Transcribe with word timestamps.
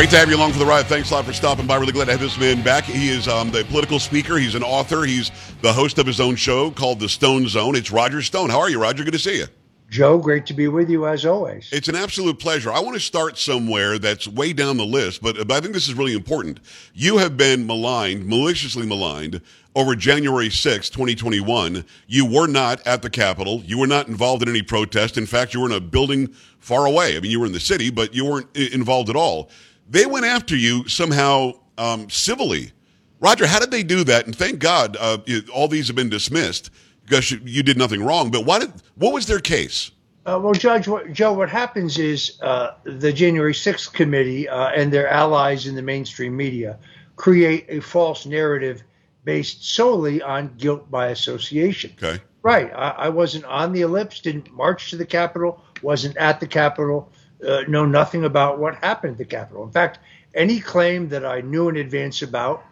Great 0.00 0.08
to 0.08 0.16
have 0.16 0.30
you 0.30 0.36
along 0.36 0.50
for 0.50 0.58
the 0.58 0.64
ride. 0.64 0.86
Thanks 0.86 1.10
a 1.10 1.14
lot 1.14 1.26
for 1.26 1.32
stopping 1.34 1.66
by. 1.66 1.76
Really 1.76 1.92
glad 1.92 2.06
to 2.06 2.12
have 2.12 2.22
this 2.22 2.38
man 2.38 2.62
back. 2.62 2.84
He 2.84 3.10
is 3.10 3.28
um, 3.28 3.50
the 3.50 3.64
political 3.64 3.98
speaker. 3.98 4.38
He's 4.38 4.54
an 4.54 4.62
author. 4.62 5.04
He's 5.04 5.30
the 5.60 5.74
host 5.74 5.98
of 5.98 6.06
his 6.06 6.20
own 6.20 6.36
show 6.36 6.70
called 6.70 7.00
The 7.00 7.08
Stone 7.10 7.48
Zone. 7.48 7.76
It's 7.76 7.90
Roger 7.90 8.22
Stone. 8.22 8.48
How 8.48 8.60
are 8.60 8.70
you, 8.70 8.80
Roger? 8.80 9.04
Good 9.04 9.12
to 9.12 9.18
see 9.18 9.36
you. 9.36 9.46
Joe, 9.90 10.16
great 10.16 10.46
to 10.46 10.54
be 10.54 10.68
with 10.68 10.88
you 10.88 11.06
as 11.06 11.26
always. 11.26 11.68
It's 11.70 11.88
an 11.88 11.96
absolute 11.96 12.38
pleasure. 12.38 12.72
I 12.72 12.80
want 12.80 12.94
to 12.94 13.00
start 13.00 13.36
somewhere 13.36 13.98
that's 13.98 14.26
way 14.26 14.54
down 14.54 14.78
the 14.78 14.86
list, 14.86 15.20
but, 15.20 15.36
but 15.36 15.50
I 15.50 15.60
think 15.60 15.74
this 15.74 15.86
is 15.86 15.92
really 15.92 16.14
important. 16.14 16.60
You 16.94 17.18
have 17.18 17.36
been 17.36 17.66
maligned, 17.66 18.26
maliciously 18.26 18.86
maligned, 18.86 19.42
over 19.74 19.94
January 19.94 20.48
6, 20.48 20.88
2021. 20.88 21.84
You 22.06 22.24
were 22.24 22.46
not 22.46 22.86
at 22.86 23.02
the 23.02 23.10
Capitol. 23.10 23.62
You 23.66 23.78
were 23.78 23.86
not 23.86 24.08
involved 24.08 24.42
in 24.42 24.48
any 24.48 24.62
protest. 24.62 25.18
In 25.18 25.26
fact, 25.26 25.52
you 25.52 25.60
were 25.60 25.66
in 25.66 25.72
a 25.72 25.80
building 25.80 26.28
far 26.58 26.86
away. 26.86 27.18
I 27.18 27.20
mean, 27.20 27.30
you 27.30 27.40
were 27.40 27.46
in 27.46 27.52
the 27.52 27.60
city, 27.60 27.90
but 27.90 28.14
you 28.14 28.24
weren't 28.24 28.56
involved 28.56 29.10
at 29.10 29.16
all. 29.16 29.50
They 29.90 30.06
went 30.06 30.24
after 30.24 30.56
you 30.56 30.88
somehow 30.88 31.54
um, 31.76 32.08
civilly. 32.08 32.70
Roger, 33.18 33.46
how 33.46 33.58
did 33.58 33.72
they 33.72 33.82
do 33.82 34.04
that? 34.04 34.24
And 34.26 34.34
thank 34.34 34.60
God 34.60 34.96
uh, 34.98 35.18
all 35.52 35.66
these 35.66 35.88
have 35.88 35.96
been 35.96 36.08
dismissed 36.08 36.70
because 37.04 37.32
you 37.32 37.62
did 37.62 37.76
nothing 37.76 38.02
wrong. 38.02 38.30
But 38.30 38.46
what, 38.46 38.60
did, 38.60 38.72
what 38.94 39.12
was 39.12 39.26
their 39.26 39.40
case? 39.40 39.90
Uh, 40.24 40.38
well, 40.40 40.52
Judge, 40.52 40.86
what, 40.86 41.12
Joe, 41.12 41.32
what 41.32 41.50
happens 41.50 41.98
is 41.98 42.38
uh, 42.40 42.74
the 42.84 43.12
January 43.12 43.52
6th 43.52 43.92
committee 43.92 44.48
uh, 44.48 44.68
and 44.68 44.92
their 44.92 45.08
allies 45.08 45.66
in 45.66 45.74
the 45.74 45.82
mainstream 45.82 46.36
media 46.36 46.78
create 47.16 47.66
a 47.68 47.80
false 47.80 48.26
narrative 48.26 48.82
based 49.24 49.74
solely 49.74 50.22
on 50.22 50.54
guilt 50.56 50.88
by 50.90 51.08
association. 51.08 51.92
Okay. 52.00 52.22
Right. 52.42 52.70
I, 52.72 52.90
I 52.90 53.08
wasn't 53.08 53.44
on 53.44 53.72
the 53.72 53.80
ellipse, 53.80 54.20
didn't 54.20 54.52
march 54.52 54.90
to 54.90 54.96
the 54.96 55.04
Capitol, 55.04 55.62
wasn't 55.82 56.16
at 56.16 56.38
the 56.38 56.46
Capitol 56.46 57.10
uh, 57.46 57.62
know 57.68 57.86
nothing 57.86 58.24
about 58.24 58.58
what 58.58 58.76
happened 58.76 59.12
at 59.12 59.18
the 59.18 59.24
Capitol. 59.24 59.64
In 59.64 59.72
fact, 59.72 59.98
any 60.34 60.60
claim 60.60 61.08
that 61.08 61.24
I 61.24 61.40
knew 61.40 61.68
in 61.68 61.76
advance 61.76 62.22
about, 62.22 62.64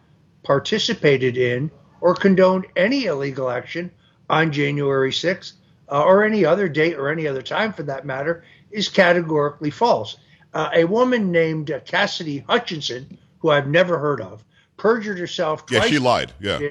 participated 0.42 1.36
in, 1.36 1.70
or 2.00 2.14
condoned 2.14 2.66
any 2.77 3.06
illegal 3.06 3.50
action 3.50 3.91
on 4.30 4.52
January 4.52 5.10
6th 5.10 5.52
uh, 5.91 6.02
or 6.02 6.25
any 6.25 6.44
other 6.44 6.69
date 6.69 6.94
or 6.94 7.08
any 7.08 7.27
other 7.27 7.42
time 7.42 7.72
for 7.72 7.83
that 7.84 8.05
matter 8.05 8.44
is 8.70 8.88
categorically 8.88 9.70
false. 9.70 10.16
Uh, 10.55 10.70
a 10.75 10.84
woman 10.84 11.32
named 11.32 11.72
Cassidy 11.84 12.44
Hutchinson, 12.48 13.19
who 13.41 13.50
I've 13.50 13.69
never 13.69 13.98
heard 13.98 14.20
of, 14.20 14.44
perjured 14.77 15.19
herself 15.19 15.66
twice. 15.66 15.84
Yeah, 15.84 15.88
she 15.88 15.98
lied. 15.98 16.32
Yeah. 16.41 16.69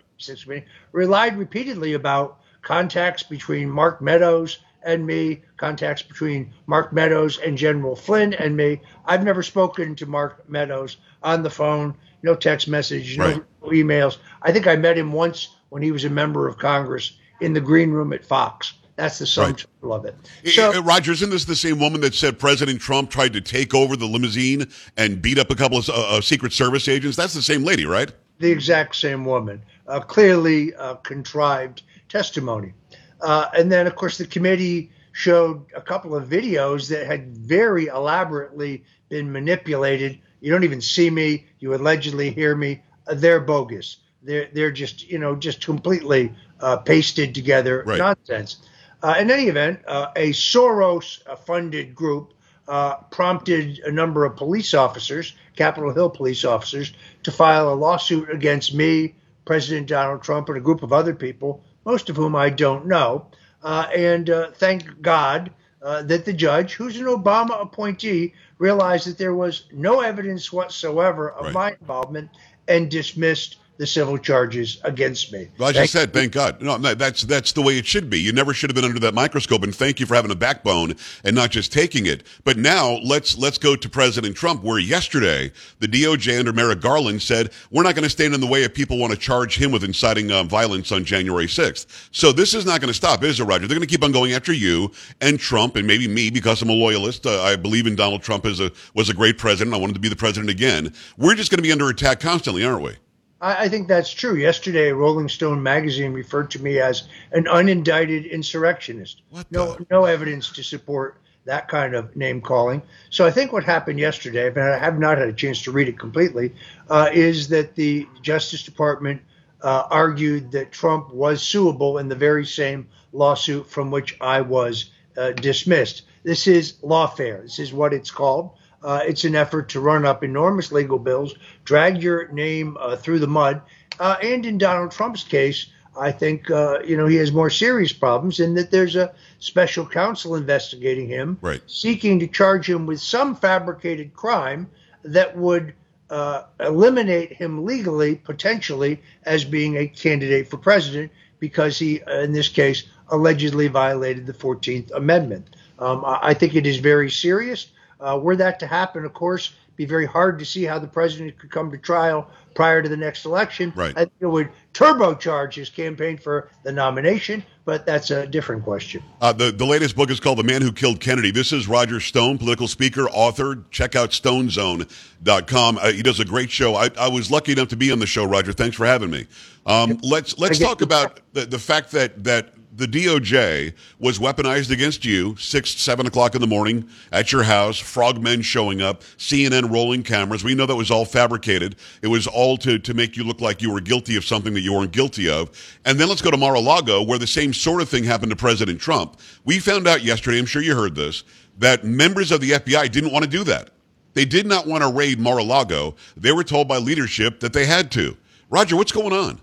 Relied 0.91 1.37
repeatedly 1.37 1.93
about 1.93 2.39
contacts 2.61 3.23
between 3.23 3.69
Mark 3.69 4.01
Meadows 4.01 4.59
and 4.87 5.05
me, 5.05 5.41
contacts 5.57 6.01
between 6.01 6.51
Mark 6.65 6.93
Meadows 6.93 7.37
and 7.37 7.57
General 7.57 7.95
Flynn 7.95 8.33
and 8.33 8.55
me. 8.55 8.81
I've 9.05 9.23
never 9.23 9.43
spoken 9.43 9.95
to 9.97 10.05
Mark 10.05 10.49
Meadows 10.49 10.97
on 11.21 11.43
the 11.43 11.49
phone, 11.49 11.93
no 12.23 12.33
text 12.35 12.69
message, 12.69 13.17
right. 13.17 13.43
no 13.61 13.69
emails. 13.69 14.17
I 14.41 14.53
think 14.53 14.65
I 14.65 14.77
met 14.77 14.97
him 14.97 15.11
once 15.11 15.49
when 15.69 15.83
he 15.83 15.91
was 15.91 16.05
a 16.05 16.09
member 16.09 16.47
of 16.47 16.57
Congress 16.57 17.17
in 17.41 17.51
the 17.51 17.59
green 17.59 17.91
room 17.91 18.13
at 18.13 18.25
Fox. 18.25 18.73
That's 18.95 19.19
the 19.19 19.27
sum 19.27 19.51
right. 19.51 19.65
of 19.83 20.05
it. 20.05 20.15
So, 20.45 20.81
Roger, 20.81 21.11
isn't 21.11 21.29
this 21.29 21.45
the 21.45 21.55
same 21.55 21.79
woman 21.79 22.01
that 22.01 22.15
said 22.15 22.39
President 22.39 22.79
Trump 22.79 23.11
tried 23.11 23.33
to 23.33 23.41
take 23.41 23.75
over 23.75 23.95
the 23.95 24.07
limousine 24.07 24.67
and 24.95 25.21
beat 25.21 25.37
up 25.37 25.51
a 25.51 25.55
couple 25.55 25.77
of 25.77 25.87
uh, 25.89 26.17
uh 26.17 26.21
Secret 26.21 26.53
Service 26.53 26.87
agents? 26.87 27.15
That's 27.15 27.33
the 27.33 27.43
same 27.43 27.63
lady, 27.63 27.85
right? 27.85 28.11
The 28.39 28.49
exact 28.49 28.95
same 28.95 29.25
woman. 29.25 29.61
Uh, 29.85 29.99
clearly 29.99 30.73
uh, 30.75 30.95
contrived 30.95 31.83
testimony. 32.09 32.73
Uh, 33.21 33.47
and 33.57 33.71
then, 33.71 33.87
of 33.87 33.95
course, 33.95 34.17
the 34.17 34.27
committee 34.27 34.91
showed 35.11 35.65
a 35.75 35.81
couple 35.81 36.15
of 36.15 36.29
videos 36.29 36.89
that 36.89 37.07
had 37.07 37.35
very 37.35 37.87
elaborately 37.87 38.83
been 39.09 39.31
manipulated. 39.31 40.19
You 40.41 40.51
don't 40.51 40.63
even 40.63 40.81
see 40.81 41.09
me. 41.09 41.47
You 41.59 41.73
allegedly 41.73 42.29
hear 42.29 42.55
me. 42.55 42.81
Uh, 43.07 43.15
they're 43.15 43.39
bogus. 43.39 43.97
They're 44.21 44.49
they're 44.53 44.71
just 44.71 45.09
you 45.09 45.17
know 45.17 45.35
just 45.35 45.65
completely 45.65 46.33
uh, 46.59 46.77
pasted 46.77 47.33
together 47.33 47.83
right. 47.85 47.97
nonsense. 47.97 48.57
Uh, 49.01 49.15
in 49.19 49.31
any 49.31 49.43
event, 49.43 49.79
uh, 49.87 50.07
a 50.15 50.31
Soros-funded 50.31 51.95
group 51.95 52.33
uh, 52.67 52.95
prompted 53.11 53.79
a 53.79 53.91
number 53.91 54.25
of 54.25 54.35
police 54.35 54.73
officers, 54.73 55.33
Capitol 55.55 55.93
Hill 55.93 56.09
police 56.09 56.43
officers, 56.43 56.93
to 57.23 57.31
file 57.31 57.71
a 57.71 57.75
lawsuit 57.75 58.29
against 58.29 58.73
me, 58.73 59.15
President 59.45 59.87
Donald 59.87 60.23
Trump, 60.23 60.49
and 60.49 60.57
a 60.57 60.61
group 60.61 60.83
of 60.83 60.93
other 60.93 61.13
people 61.13 61.63
most 61.87 62.09
of 62.09 62.17
whom 62.17 62.35
I 62.35 62.49
don't 62.49 62.85
know. 62.85 63.27
Uh, 63.63 63.87
and 63.95 64.29
uh, 64.29 64.51
thank 64.51 65.01
God 65.01 65.51
uh, 65.81 66.03
that 66.03 66.25
the 66.25 66.33
judge, 66.33 66.73
who's 66.73 66.99
an 66.99 67.05
Obama 67.05 67.61
appointee, 67.61 68.33
realized 68.59 69.07
that 69.07 69.17
there 69.17 69.33
was 69.33 69.67
no 69.71 70.01
evidence 70.01 70.51
whatsoever 70.51 71.31
of 71.31 71.45
right. 71.45 71.53
my 71.53 71.71
involvement 71.79 72.29
and 72.67 72.91
dismissed 72.91 73.55
the 73.77 73.87
civil 73.87 74.17
charges 74.17 74.79
against 74.83 75.31
me. 75.31 75.47
Well, 75.57 75.69
as 75.69 75.75
thank 75.75 75.83
you 75.83 75.99
said, 75.99 76.13
thank 76.13 76.31
God. 76.31 76.61
No, 76.61 76.77
that's 76.77 77.23
that's 77.23 77.51
the 77.51 77.61
way 77.61 77.77
it 77.77 77.85
should 77.85 78.09
be. 78.09 78.19
You 78.19 78.33
never 78.33 78.53
should 78.53 78.69
have 78.69 78.75
been 78.75 78.85
under 78.85 78.99
that 78.99 79.13
microscope. 79.13 79.63
And 79.63 79.73
thank 79.73 79.99
you 79.99 80.05
for 80.05 80.15
having 80.15 80.31
a 80.31 80.35
backbone 80.35 80.95
and 81.23 81.35
not 81.35 81.51
just 81.51 81.71
taking 81.71 82.07
it. 82.07 82.23
But 82.43 82.57
now 82.57 82.99
let's 83.03 83.37
let's 83.37 83.57
go 83.57 83.75
to 83.75 83.89
President 83.89 84.35
Trump, 84.35 84.63
where 84.63 84.79
yesterday 84.79 85.51
the 85.79 85.87
DOJ 85.87 86.39
under 86.39 86.53
Merrick 86.53 86.81
Garland 86.81 87.21
said 87.21 87.51
we're 87.71 87.83
not 87.83 87.95
going 87.95 88.03
to 88.03 88.09
stand 88.09 88.33
in 88.33 88.41
the 88.41 88.47
way 88.47 88.63
if 88.63 88.73
people 88.73 88.97
want 88.97 89.13
to 89.13 89.19
charge 89.19 89.57
him 89.57 89.71
with 89.71 89.83
inciting 89.83 90.31
um, 90.31 90.49
violence 90.49 90.91
on 90.91 91.05
January 91.05 91.47
6th. 91.47 92.09
So 92.11 92.31
this 92.31 92.53
is 92.53 92.65
not 92.65 92.81
going 92.81 92.89
to 92.89 92.93
stop, 92.93 93.23
is 93.23 93.39
it, 93.39 93.43
Roger? 93.43 93.67
They're 93.67 93.77
going 93.77 93.87
to 93.87 93.91
keep 93.91 94.03
on 94.03 94.11
going 94.11 94.33
after 94.33 94.53
you 94.53 94.91
and 95.21 95.39
Trump 95.39 95.75
and 95.75 95.85
maybe 95.85 96.07
me 96.07 96.29
because 96.29 96.61
I'm 96.61 96.69
a 96.69 96.73
loyalist. 96.73 97.25
Uh, 97.25 97.41
I 97.43 97.55
believe 97.55 97.87
in 97.87 97.95
Donald 97.95 98.23
Trump 98.23 98.45
as 98.45 98.59
a 98.59 98.71
was 98.95 99.09
a 99.09 99.13
great 99.13 99.37
president. 99.37 99.75
I 99.75 99.77
wanted 99.77 99.93
to 99.93 99.99
be 99.99 100.09
the 100.09 100.15
president 100.15 100.49
again. 100.49 100.93
We're 101.17 101.35
just 101.35 101.51
going 101.51 101.59
to 101.59 101.63
be 101.63 101.71
under 101.71 101.89
attack 101.89 102.19
constantly, 102.19 102.63
aren't 102.63 102.81
we? 102.81 102.95
I, 103.41 103.65
I 103.65 103.69
think 103.69 103.87
that's 103.87 104.11
true. 104.11 104.35
Yesterday, 104.35 104.91
Rolling 104.91 105.29
Stone 105.29 105.61
magazine 105.61 106.13
referred 106.13 106.51
to 106.51 106.61
me 106.61 106.79
as 106.79 107.07
an 107.31 107.45
unindicted 107.45 108.31
insurrectionist. 108.31 109.21
What 109.29 109.51
No, 109.51 109.77
no 109.89 110.05
evidence 110.05 110.51
to 110.53 110.63
support 110.63 111.17
that 111.45 111.67
kind 111.67 111.95
of 111.95 112.15
name 112.15 112.41
calling. 112.41 112.81
So 113.09 113.25
I 113.25 113.31
think 113.31 113.53
what 113.53 113.63
happened 113.63 113.99
yesterday, 113.99 114.47
and 114.47 114.59
I 114.59 114.77
have 114.77 114.99
not 114.99 115.17
had 115.17 115.29
a 115.29 115.33
chance 115.33 115.61
to 115.63 115.71
read 115.71 115.87
it 115.87 115.97
completely, 115.97 116.53
uh, 116.89 117.09
is 117.13 117.47
that 117.49 117.75
the 117.75 118.07
Justice 118.21 118.63
Department 118.63 119.21
uh, 119.61 119.83
argued 119.89 120.51
that 120.51 120.71
Trump 120.71 121.13
was 121.13 121.41
suable 121.41 121.99
in 121.99 122.09
the 122.09 122.15
very 122.15 122.45
same 122.45 122.87
lawsuit 123.13 123.67
from 123.69 123.91
which 123.91 124.17
I 124.21 124.41
was 124.41 124.91
uh, 125.17 125.31
dismissed. 125.31 126.03
This 126.23 126.47
is 126.47 126.73
lawfare. 126.83 127.41
This 127.43 127.59
is 127.59 127.73
what 127.73 127.93
it's 127.93 128.11
called. 128.11 128.51
Uh, 128.87 129.01
it's 129.05 129.25
an 129.25 129.35
effort 129.35 129.67
to 129.67 129.81
run 129.81 130.05
up 130.05 130.23
enormous 130.23 130.71
legal 130.71 130.97
bills, 130.97 131.35
drag 131.65 132.01
your 132.01 132.29
name 132.29 132.77
uh, 132.79 132.95
through 132.95 133.19
the 133.19 133.27
mud. 133.27 133.61
Uh, 133.99 134.15
and 134.23 134.45
in 134.45 134.57
Donald 134.57 134.91
Trump's 134.91 135.25
case, 135.25 135.65
I 135.99 136.09
think 136.09 136.49
uh, 136.49 136.79
you 136.85 136.95
know 136.95 137.05
he 137.05 137.17
has 137.17 137.33
more 137.33 137.49
serious 137.49 137.91
problems 137.91 138.39
in 138.39 138.53
that 138.53 138.71
there's 138.71 138.95
a 138.95 139.13
special 139.39 139.85
counsel 139.85 140.35
investigating 140.35 141.05
him, 141.05 141.37
right. 141.41 141.59
seeking 141.67 142.17
to 142.21 142.27
charge 142.27 142.69
him 142.69 142.85
with 142.85 143.01
some 143.01 143.35
fabricated 143.35 144.13
crime 144.13 144.69
that 145.03 145.35
would 145.35 145.73
uh, 146.09 146.43
eliminate 146.61 147.33
him 147.33 147.65
legally, 147.65 148.15
potentially, 148.15 149.01
as 149.23 149.43
being 149.43 149.75
a 149.75 149.87
candidate 149.89 150.47
for 150.47 150.55
president 150.55 151.11
because 151.39 151.77
he, 151.77 151.99
in 152.07 152.31
this 152.31 152.47
case, 152.47 152.85
allegedly 153.09 153.67
violated 153.67 154.25
the 154.25 154.33
14th 154.33 154.91
Amendment. 154.91 155.57
Um, 155.77 156.03
I 156.05 156.33
think 156.33 156.55
it 156.55 156.65
is 156.65 156.77
very 156.77 157.11
serious. 157.11 157.67
Uh, 157.99 158.19
were 158.21 158.35
that 158.35 158.59
to 158.59 158.67
happen, 158.67 159.05
of 159.05 159.13
course, 159.13 159.53
be 159.77 159.85
very 159.85 160.05
hard 160.05 160.39
to 160.39 160.45
see 160.45 160.63
how 160.63 160.79
the 160.79 160.87
president 160.87 161.37
could 161.37 161.51
come 161.51 161.71
to 161.71 161.77
trial 161.77 162.27
prior 162.55 162.81
to 162.81 162.89
the 162.89 162.97
next 162.97 163.25
election. 163.25 163.71
Right. 163.75 163.93
I 163.95 164.01
think 164.01 164.13
it 164.19 164.25
would 164.25 164.49
turbocharge 164.73 165.53
his 165.53 165.69
campaign 165.69 166.17
for 166.17 166.49
the 166.63 166.71
nomination, 166.71 167.43
but 167.63 167.85
that's 167.85 168.09
a 168.09 168.25
different 168.25 168.63
question. 168.63 169.03
Uh, 169.21 169.31
the, 169.31 169.51
the 169.51 169.65
latest 169.65 169.95
book 169.95 170.09
is 170.09 170.19
called 170.19 170.39
The 170.39 170.43
Man 170.43 170.63
Who 170.63 170.71
Killed 170.71 170.99
Kennedy. 170.99 171.29
This 171.29 171.53
is 171.53 171.67
Roger 171.67 171.99
Stone, 171.99 172.39
political 172.39 172.67
speaker, 172.67 173.07
author. 173.09 173.63
Check 173.69 173.95
out 173.95 174.09
stonezone.com. 174.09 175.77
Uh, 175.77 175.91
he 175.91 176.01
does 176.01 176.19
a 176.19 176.25
great 176.25 176.49
show. 176.49 176.73
I, 176.75 176.89
I 176.99 177.07
was 177.07 177.29
lucky 177.29 177.51
enough 177.51 177.67
to 177.67 177.77
be 177.77 177.91
on 177.91 177.99
the 177.99 178.07
show, 178.07 178.25
Roger. 178.25 178.53
Thanks 178.53 178.75
for 178.75 178.87
having 178.87 179.11
me. 179.11 179.27
Um, 179.67 179.99
let's 180.01 180.39
let's 180.39 180.57
talk 180.57 180.81
about 180.81 181.19
the, 181.33 181.45
the 181.45 181.59
fact 181.59 181.91
that, 181.91 182.23
that 182.23 182.56
the 182.77 182.87
DOJ 182.87 183.73
was 183.99 184.19
weaponized 184.19 184.69
against 184.69 185.03
you, 185.03 185.35
six, 185.37 185.71
seven 185.71 186.05
o'clock 186.05 186.35
in 186.35 186.41
the 186.41 186.47
morning 186.47 186.87
at 187.11 187.31
your 187.31 187.41
house, 187.41 187.79
frogmen 187.79 188.43
showing 188.43 188.83
up, 188.83 189.01
CNN 189.17 189.71
rolling 189.71 190.03
cameras. 190.03 190.43
We 190.43 190.53
know 190.53 190.67
that 190.67 190.75
was 190.75 190.91
all 190.91 191.03
fabricated. 191.03 191.75
It 192.03 192.07
was 192.07 192.27
all 192.27 192.55
to, 192.57 192.77
to 192.77 192.93
make 192.93 193.17
you 193.17 193.23
look 193.23 193.41
like 193.41 193.63
you 193.63 193.73
were 193.73 193.81
guilty 193.81 194.15
of 194.15 194.23
something 194.23 194.53
that 194.53 194.61
you 194.61 194.73
weren't 194.73 194.91
guilty 194.91 195.27
of. 195.27 195.49
And 195.85 195.99
then 195.99 196.07
let's 196.07 196.21
go 196.21 196.29
to 196.29 196.37
Mar-a-Lago, 196.37 197.01
where 197.01 197.17
the 197.17 197.25
same 197.25 197.51
sort 197.51 197.81
of 197.81 197.89
thing 197.89 198.03
happened 198.03 198.29
to 198.29 198.35
President 198.35 198.79
Trump. 198.79 199.19
We 199.43 199.57
found 199.57 199.87
out 199.87 200.03
yesterday, 200.03 200.37
I'm 200.37 200.45
sure 200.45 200.61
you 200.61 200.75
heard 200.75 200.93
this, 200.93 201.23
that 201.57 201.83
members 201.83 202.31
of 202.31 202.41
the 202.41 202.51
FBI 202.51 202.91
didn't 202.91 203.11
want 203.11 203.25
to 203.25 203.29
do 203.29 203.43
that. 203.45 203.71
They 204.13 204.25
did 204.25 204.45
not 204.45 204.67
want 204.67 204.83
to 204.83 204.91
raid 204.91 205.19
Mar-a-Lago. 205.19 205.95
They 206.15 206.31
were 206.31 206.43
told 206.43 206.67
by 206.67 206.77
leadership 206.77 207.39
that 207.39 207.53
they 207.53 207.65
had 207.65 207.91
to. 207.93 208.15
Roger, 208.51 208.75
what's 208.75 208.91
going 208.91 209.13
on? 209.13 209.41